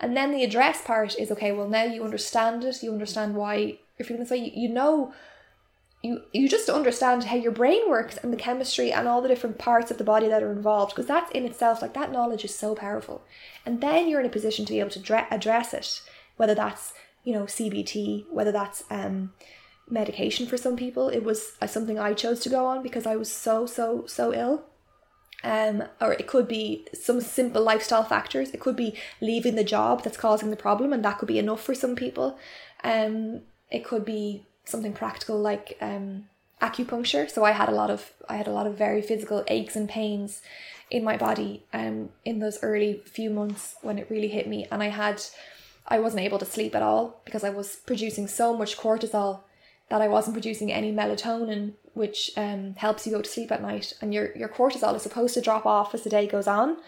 [0.00, 3.78] And then the address part is okay, well, now you understand it, you understand why
[3.98, 5.12] you're feeling this way, you, you know
[6.02, 9.58] you you just understand how your brain works and the chemistry and all the different
[9.58, 12.54] parts of the body that are involved because that's in itself like that knowledge is
[12.54, 13.22] so powerful.
[13.66, 16.00] And then you're in a position to be able to dre- address it
[16.36, 19.32] whether that's you know cbt whether that's um
[19.90, 21.08] medication for some people.
[21.08, 24.32] It was uh, something i chose to go on because i was so so so
[24.32, 24.64] ill
[25.42, 28.50] um, or it could be some simple lifestyle factors.
[28.50, 31.62] It could be leaving the job that's causing the problem, and that could be enough
[31.62, 32.38] for some people.
[32.84, 36.26] Um, it could be something practical like um,
[36.60, 37.30] acupuncture.
[37.30, 39.88] So I had a lot of I had a lot of very physical aches and
[39.88, 40.42] pains
[40.90, 44.82] in my body um, in those early few months when it really hit me, and
[44.82, 45.22] I had
[45.86, 49.40] I wasn't able to sleep at all because I was producing so much cortisol
[49.90, 53.92] that I wasn't producing any melatonin, which um, helps you go to sleep at night.
[54.00, 56.78] And your your cortisol is supposed to drop off as the day goes on.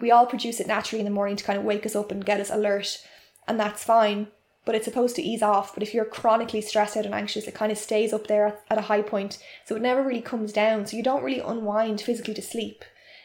[0.00, 2.24] We all produce it naturally in the morning to kind of wake us up and
[2.24, 2.98] get us alert,
[3.46, 4.28] and that's fine
[4.64, 5.74] but it's supposed to ease off.
[5.74, 8.78] But if you're chronically stressed out and anxious, it kind of stays up there at,
[8.78, 9.38] a high point.
[9.64, 10.86] So it never really comes down.
[10.86, 12.84] So you don't really unwind physically to sleep.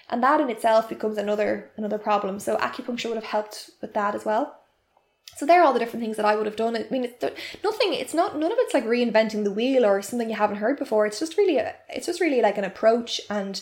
[0.09, 2.39] And that in itself becomes another another problem.
[2.39, 4.58] So acupuncture would have helped with that as well.
[5.39, 6.75] So there are all the different things that I would have done.
[6.75, 7.23] I mean, it's
[7.63, 7.93] nothing.
[7.93, 11.05] It's not none of it's like reinventing the wheel or something you haven't heard before.
[11.05, 13.61] It's just really a, it's just really like an approach and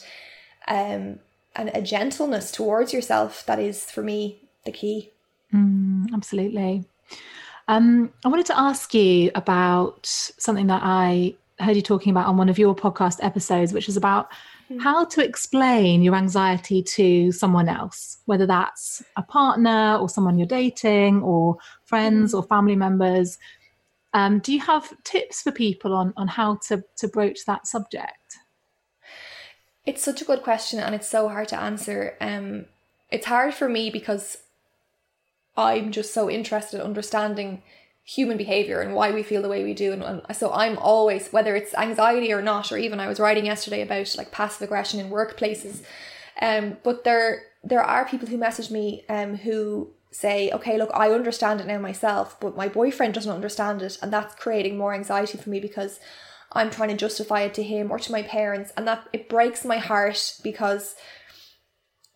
[0.68, 1.20] um
[1.56, 5.12] and a gentleness towards yourself that is for me the key.
[5.54, 6.84] Mm, absolutely.
[7.68, 12.38] Um, I wanted to ask you about something that I heard you talking about on
[12.38, 14.32] one of your podcast episodes, which is about
[14.70, 14.80] mm-hmm.
[14.80, 20.48] how to explain your anxiety to someone else, whether that's a partner or someone you're
[20.48, 22.40] dating or friends mm-hmm.
[22.40, 23.38] or family members.
[24.14, 28.38] Um, do you have tips for people on, on how to, to broach that subject?
[29.86, 32.18] It's such a good question and it's so hard to answer.
[32.20, 32.66] Um,
[33.10, 34.38] it's hard for me because
[35.56, 37.64] I'm just so interested in understanding
[38.08, 39.92] human behavior and why we feel the way we do.
[39.92, 43.46] And, and, so I'm always, whether it's anxiety or not, or even I was writing
[43.46, 45.84] yesterday about like passive aggression in workplaces.
[46.42, 51.12] Um, but there there are people who message me um who say, okay, look, I
[51.12, 55.38] understand it now myself, but my boyfriend doesn't understand it, and that's creating more anxiety
[55.38, 56.00] for me because
[56.54, 59.66] I'm trying to justify it to him or to my parents, and that it breaks
[59.66, 60.96] my heart because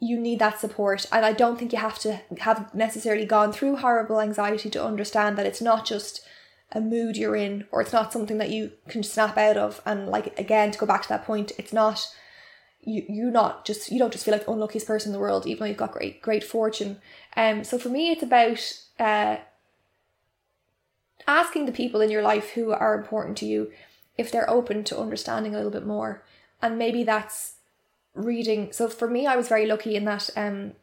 [0.02, 1.06] you need that support.
[1.12, 5.38] And i don't think you have to have necessarily gone through horrible anxiety to understand
[5.38, 6.26] that it's not just
[6.74, 9.82] a mood you're in or it's not something that you can snap out of.
[9.86, 12.14] And like again to go back to that point it's not
[12.82, 15.46] you you not just you don't just feel like the unluckiest person in the world
[15.46, 17.00] even though you've got great great fortune.
[17.38, 18.60] Um so for me it's about
[19.00, 19.38] uh
[21.28, 23.72] asking the people in your life who are important to you
[24.18, 26.24] if they're open to understanding a little bit more.
[26.60, 27.54] And maybe that's
[28.14, 28.72] reading.
[28.72, 30.74] So for me, I was very lucky in that um,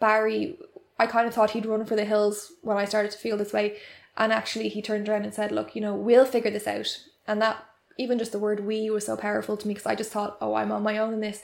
[0.00, 0.58] Barry,
[0.98, 3.52] I kind of thought he'd run for the hills when I started to feel this
[3.52, 3.78] way.
[4.16, 6.98] And actually, he turned around and said, Look, you know, we'll figure this out.
[7.26, 7.64] And that,
[7.96, 10.54] even just the word we was so powerful to me because I just thought, Oh,
[10.54, 11.42] I'm on my own in this.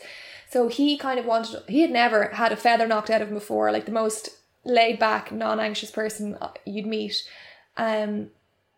[0.51, 3.35] So he kind of wanted, he had never had a feather knocked out of him
[3.35, 4.31] before, like the most
[4.65, 7.29] laid back, non anxious person uh, you'd meet.
[7.77, 8.31] Um,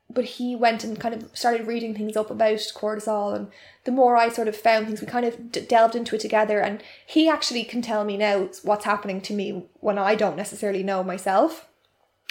[0.08, 3.48] but he went and kind of started reading things up about cortisol and
[3.84, 6.60] the more i sort of found things we kind of d- delved into it together
[6.60, 10.82] and he actually can tell me now what's happening to me when i don't necessarily
[10.82, 11.68] know myself.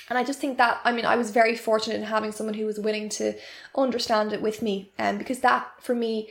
[0.09, 2.65] And i just think that i mean i was very fortunate in having someone who
[2.65, 3.33] was willing to
[3.75, 6.29] understand it with me and um, because that for me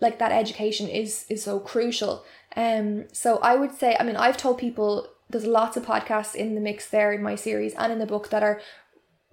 [0.00, 2.24] like that education is is so crucial.
[2.56, 6.54] Um so i would say i mean i've told people there's lots of podcasts in
[6.54, 8.60] the mix there in my series and in the book that are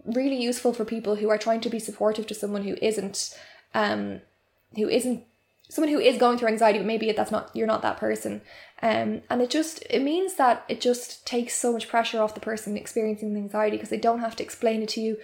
[0.06, 3.38] really useful for people who are trying to be supportive to someone who isn't
[3.74, 4.22] um
[4.76, 5.24] who isn't
[5.70, 8.41] someone who is going through anxiety but maybe that's not you're not that person.
[8.82, 12.39] Um and it just it means that it just takes so much pressure off the
[12.39, 15.18] person experiencing the anxiety because they don't have to explain it to you.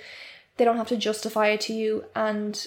[0.57, 2.05] They don't have to justify it to you.
[2.15, 2.65] And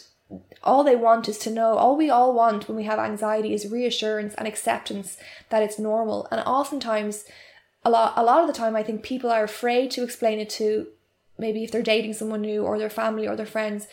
[0.62, 3.66] all they want is to know all we all want when we have anxiety is
[3.66, 5.16] reassurance and acceptance
[5.48, 6.28] that it's normal.
[6.30, 7.24] And oftentimes
[7.84, 10.50] a lot a lot of the time i think people are afraid to explain it
[10.50, 10.86] to
[11.40, 13.88] maybe if they're dating someone new or their family or their friends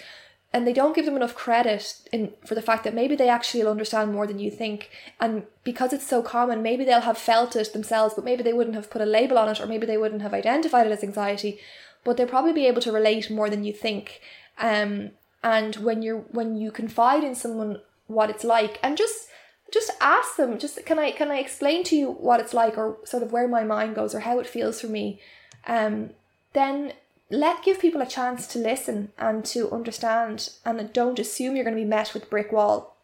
[0.54, 3.66] and they don't give them enough credit in for the fact that maybe they actually
[3.66, 4.90] understand more than you think.
[5.20, 8.76] And because it's so common maybe they'll have felt it themselves but maybe they wouldn't
[8.76, 11.60] have put a label on it or maybe they wouldn't have identified it as anxiety.
[12.04, 14.22] But they'll probably be able to relate more than you think.
[14.58, 15.12] Um
[15.44, 19.28] and when you're when you confide in someone what it's like and just
[19.72, 22.98] just ask them just can i can i explain to you what it's like or
[23.04, 25.20] sort of where my mind goes or how it feels for me?
[25.68, 26.12] Um
[26.54, 26.94] then
[27.30, 31.76] let give people a chance to listen and to understand and don't assume you're going
[31.76, 32.96] to be met with a brick wall.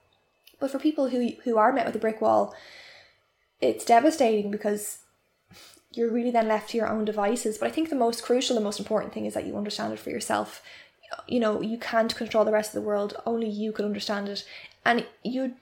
[0.59, 2.55] But for people who who are met with a brick wall
[3.59, 4.99] it's devastating because
[5.93, 7.57] you're really then left to your own devices.
[7.57, 9.99] But i think the most crucial and most important thing is that you understand it
[9.99, 10.61] for yourself.
[11.27, 13.15] You know you can't control the rest of the world.
[13.25, 14.45] Only you can understand it.
[14.85, 15.55] And you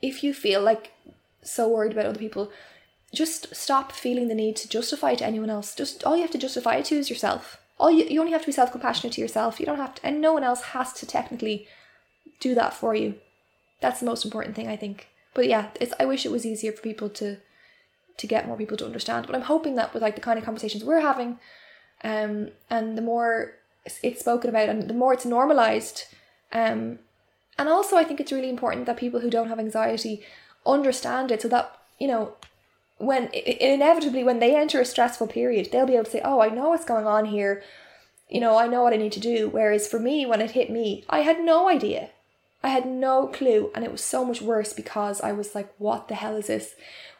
[0.00, 0.92] if you feel like
[1.42, 2.50] so worried about other people
[3.12, 5.74] just stop feeling the need to justify to anyone else.
[5.74, 8.40] Just all you have to justify it to is yourself all you, you only have
[8.40, 9.60] to be self-compassionate to yourself.
[9.60, 11.68] You don't have to and no one else has to technically
[12.40, 13.16] do that for you.
[13.82, 15.08] That's the most important thing i think.
[15.34, 17.36] But yeah it's i wish it was easier for people to
[18.16, 19.26] to get more people to understand.
[19.26, 21.38] But i'm hoping that with like the kind of conversations we're having
[22.02, 23.54] um and the more
[24.02, 26.04] it's spoken about and the more it's normalized
[26.52, 26.98] um
[27.58, 30.22] and also i think it's really important that people who don't have anxiety
[30.66, 32.34] understand it so that you know
[32.98, 36.48] when inevitably when they enter a stressful period they'll be able to say oh i
[36.48, 37.62] know what's going on here.
[38.28, 39.48] You know i know what i need to do.
[39.48, 42.10] Whereas for me when it hit me i had no idea.
[42.62, 46.08] I had no clue and it was so much worse because i was like what
[46.08, 46.74] the hell is this?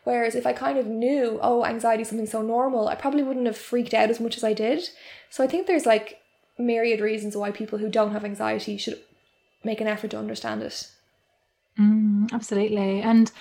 [0.04, 3.46] Whereas if i kind of knew oh anxiety is something so normal i probably wouldn't
[3.46, 4.88] have freaked out as much as i did.
[5.30, 6.20] So i think there's like
[6.58, 9.00] myriad reasons why people who don't have anxiety should
[9.64, 10.88] make an effort to understand it.
[11.78, 13.00] Mm, absolutely.
[13.00, 13.32] And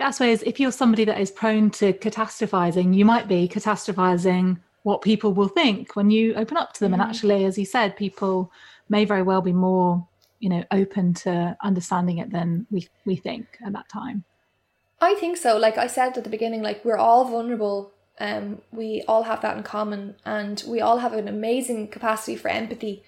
[0.00, 5.02] I suppose if you're somebody that is prone to catastrophizing, you might be catastrophizing what
[5.02, 6.90] people will think when you open up to them.
[6.90, 6.94] Mm.
[6.94, 8.52] And actually, as you said, people
[8.88, 10.06] may very well be more,
[10.38, 14.24] you know, open to understanding it than we we think at that time.
[15.00, 15.56] I think so.
[15.56, 19.56] Like I said at the beginning, like we're all vulnerable um, we all have that
[19.56, 23.02] in common, and we all have an amazing capacity for empathy,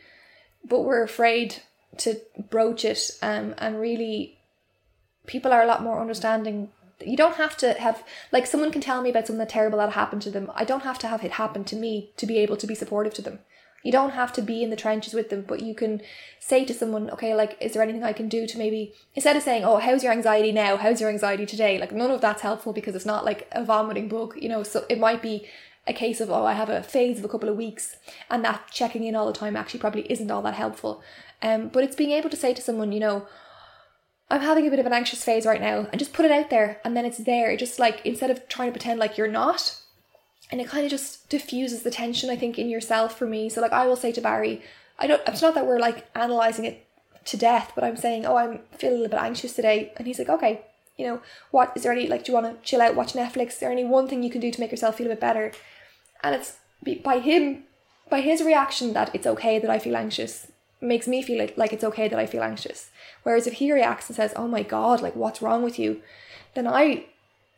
[0.64, 1.56] but we're afraid
[1.98, 2.20] to
[2.50, 3.10] broach it.
[3.22, 4.38] Um, and really,
[5.26, 6.70] people are a lot more understanding.
[7.04, 10.22] You don't have to have like someone can tell me about something terrible that happened
[10.22, 10.50] to them.
[10.54, 13.14] I don't have to have it happen to me to be able to be supportive
[13.14, 13.38] to them.
[13.84, 16.02] You don't have to be in the trenches with them, but you can
[16.40, 19.42] say to someone, okay, like, is there anything I can do to maybe, instead of
[19.42, 20.76] saying, oh, how's your anxiety now?
[20.76, 21.78] How's your anxiety today?
[21.78, 24.84] Like, none of that's helpful because it's not like a vomiting book, you know, so
[24.88, 25.46] it might be
[25.86, 27.96] a case of, oh, I have a phase of a couple of weeks,
[28.28, 31.00] and that checking in all the time actually probably isn't all that helpful.
[31.40, 33.28] Um, but it's being able to say to someone, you know,
[34.30, 36.50] I'm having a bit of an anxious phase right now, and just put it out
[36.50, 37.50] there, and then it's there.
[37.50, 39.76] It just like instead of trying to pretend like you're not,
[40.50, 43.48] and it kind of just diffuses the tension I think in yourself for me.
[43.48, 44.62] So like I will say to Barry,
[44.98, 46.86] I don't it's not that we're like analyzing it
[47.26, 50.18] to death, but I'm saying, "Oh, I'm feeling a little bit anxious today." And he's
[50.18, 50.62] like, "Okay,
[50.96, 53.48] you know, what is there any like do you want to chill out, watch Netflix?
[53.52, 55.52] Is there any one thing you can do to make yourself feel a bit better?"
[56.22, 56.56] And it's
[57.02, 57.64] by him
[58.10, 60.50] by his reaction that it's okay that I feel anxious
[60.80, 62.90] makes me feel like, like it's okay that I feel anxious.
[63.22, 66.02] Whereas if he reacts and says, "Oh my god, like what's wrong with you?"
[66.54, 67.04] then I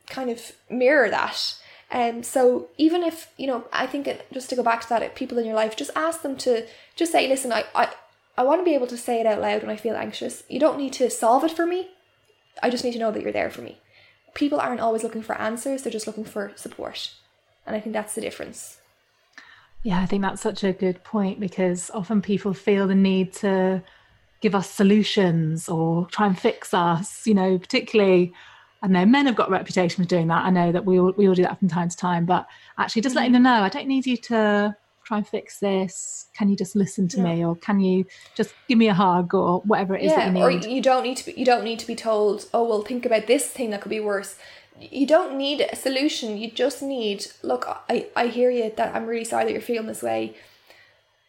[0.09, 1.61] kind of mirror that
[1.91, 4.89] and um, so even if, you know, I think it, just to go back to
[4.91, 7.93] that, people in your life, just ask them to just say, listen, I, I,
[8.39, 10.45] I want to be able to say it out loud when I feel anxious.
[10.49, 11.89] You don't need to solve it for me.
[12.63, 13.79] I just need to know that you're there for me.
[14.35, 17.13] People aren't always looking for answers, they're just looking for support.
[17.67, 18.79] And I think that's the difference.
[19.83, 23.83] Yeah, I think that's such a good point because often people feel the need to
[24.41, 28.33] give us solutions or try and fix us, you know, particularly
[28.83, 30.45] I know men have got a reputation for doing that.
[30.45, 32.47] I know that we all, we all do that from time to time, but
[32.79, 33.19] actually just mm-hmm.
[33.19, 34.75] letting them know, I don't need you to
[35.05, 36.27] try and fix this.
[36.35, 37.35] Can you just listen to yeah.
[37.35, 40.27] me, or can you just give me a hug, or whatever it is yeah, that
[40.29, 40.65] you need?
[40.65, 41.27] Or you don't need to.
[41.27, 42.47] Be, you don't need to be told.
[42.55, 44.37] Oh, well, think about this thing that could be worse.
[44.81, 46.39] You don't need a solution.
[46.39, 47.27] You just need.
[47.43, 48.73] Look, I I hear you.
[48.77, 50.35] That I'm really sorry that you're feeling this way.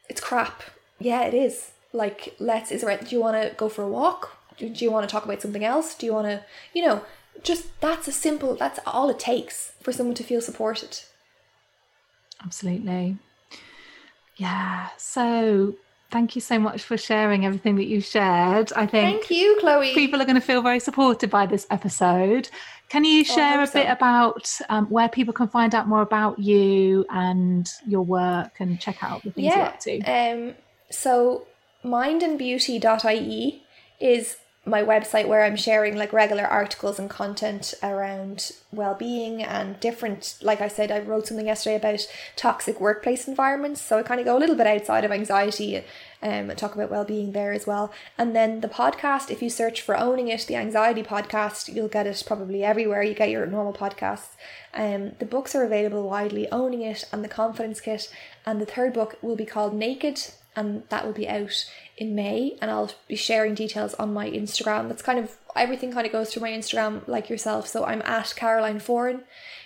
[0.10, 0.64] It's crap.
[1.00, 1.72] Yeah, it is.
[1.94, 2.72] Like, let's.
[2.72, 4.38] Is right, Do you want to go for a walk?
[4.58, 5.96] Do, do you want to talk about something else?
[5.96, 6.44] Do you want to?
[6.74, 7.02] You know
[7.44, 11.00] just that's a simple that's all it takes for someone to feel supported
[12.44, 13.18] absolutely
[14.36, 15.76] yeah so
[16.12, 19.94] thank you so much for sharing everything that you shared i think thank you chloe
[19.94, 22.50] people are going to feel very supported by this episode
[22.92, 23.92] can you oh, share oh, a bit so.
[23.92, 29.02] about um, where people can find out more about you and your work and check
[29.02, 30.56] out the things yeah, you're up to um,
[30.90, 31.48] so
[31.86, 33.64] mindandbeauty.ie
[34.02, 34.36] is
[34.66, 40.60] my website where I'm sharing like regular articles and content around well-being and different like
[40.60, 44.38] I said I wrote something yesterday about toxic workplace environments so I kind of go
[44.38, 45.84] a little bit outside of anxiety
[46.22, 47.92] um, talk about well-being there as well.
[48.18, 52.08] And then the podcast if you search for owning it the anxiety podcast you'll get
[52.08, 53.04] it probably everywhere.
[53.04, 54.36] You get your normal podcasts.
[54.74, 58.12] Um, the books are available widely owning it and the confidence kit.
[58.46, 60.22] And the third book will be called naked
[60.56, 62.58] and that will be out in May.
[62.62, 64.88] And I'll be sharing details on my Instagram.
[64.90, 67.68] That's kind of everything kind of goes through my Instagram like yourself.
[67.68, 69.22] So I'm at Caroline Foran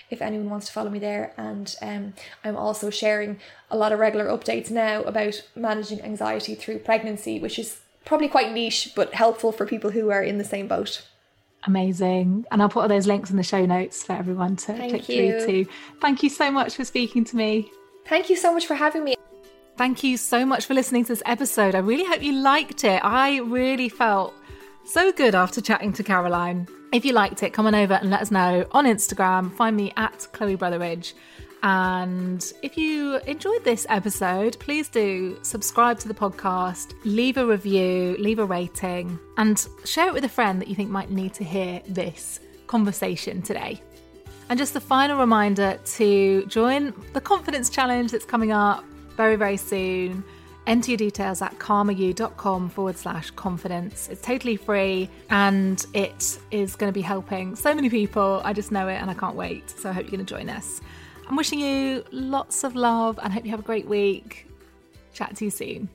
[0.10, 1.34] if anyone wants to follow me there.
[1.38, 3.40] And um, I'm also sharing
[3.70, 8.54] a lot of regular updates now about managing anxiety through pregnancy, which is probably quite
[8.54, 11.06] niche but helpful for people who are in the same boat.
[11.68, 12.46] Amazing.
[12.52, 15.10] And I'll put all those links in the show notes for everyone to Thank click
[15.10, 15.40] you.
[15.40, 15.72] through to.
[16.00, 17.72] Thank you so much for speaking to me.
[18.08, 19.16] Thank you so much for having me.
[19.76, 21.76] Thank you so much for listening to this episode.
[21.76, 23.04] I really hope you liked it.
[23.04, 24.34] I really felt
[24.86, 26.68] so good after chatting to Caroline.
[26.94, 29.54] If you liked it, come on over and let us know on Instagram.
[29.56, 31.14] Find me at Chloe Brotheridge.
[31.64, 38.16] And if you enjoyed this episode, please do subscribe to the podcast, leave a review,
[38.20, 41.44] leave a rating, and share it with a friend that you think might need to
[41.44, 43.82] hear this conversation today.
[44.50, 48.86] And just a final reminder to join the confidence challenge that's coming up
[49.18, 50.24] very, very soon.
[50.68, 54.10] Enter your details at calmer-you.com forward slash confidence.
[54.10, 58.42] It's totally free and it is going to be helping so many people.
[58.44, 59.70] I just know it and I can't wait.
[59.70, 60.82] So I hope you're going to join us.
[61.28, 64.48] I'm wishing you lots of love and hope you have a great week.
[65.14, 65.90] Chat to you soon.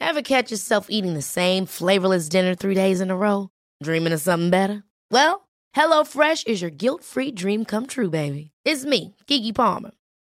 [0.00, 3.50] Ever catch yourself eating the same flavorless dinner three days in a row?
[3.82, 4.84] Dreaming of something better?
[5.10, 8.50] Well, HelloFresh is your guilt free dream come true, baby.
[8.64, 9.92] It's me, Keke Palmer.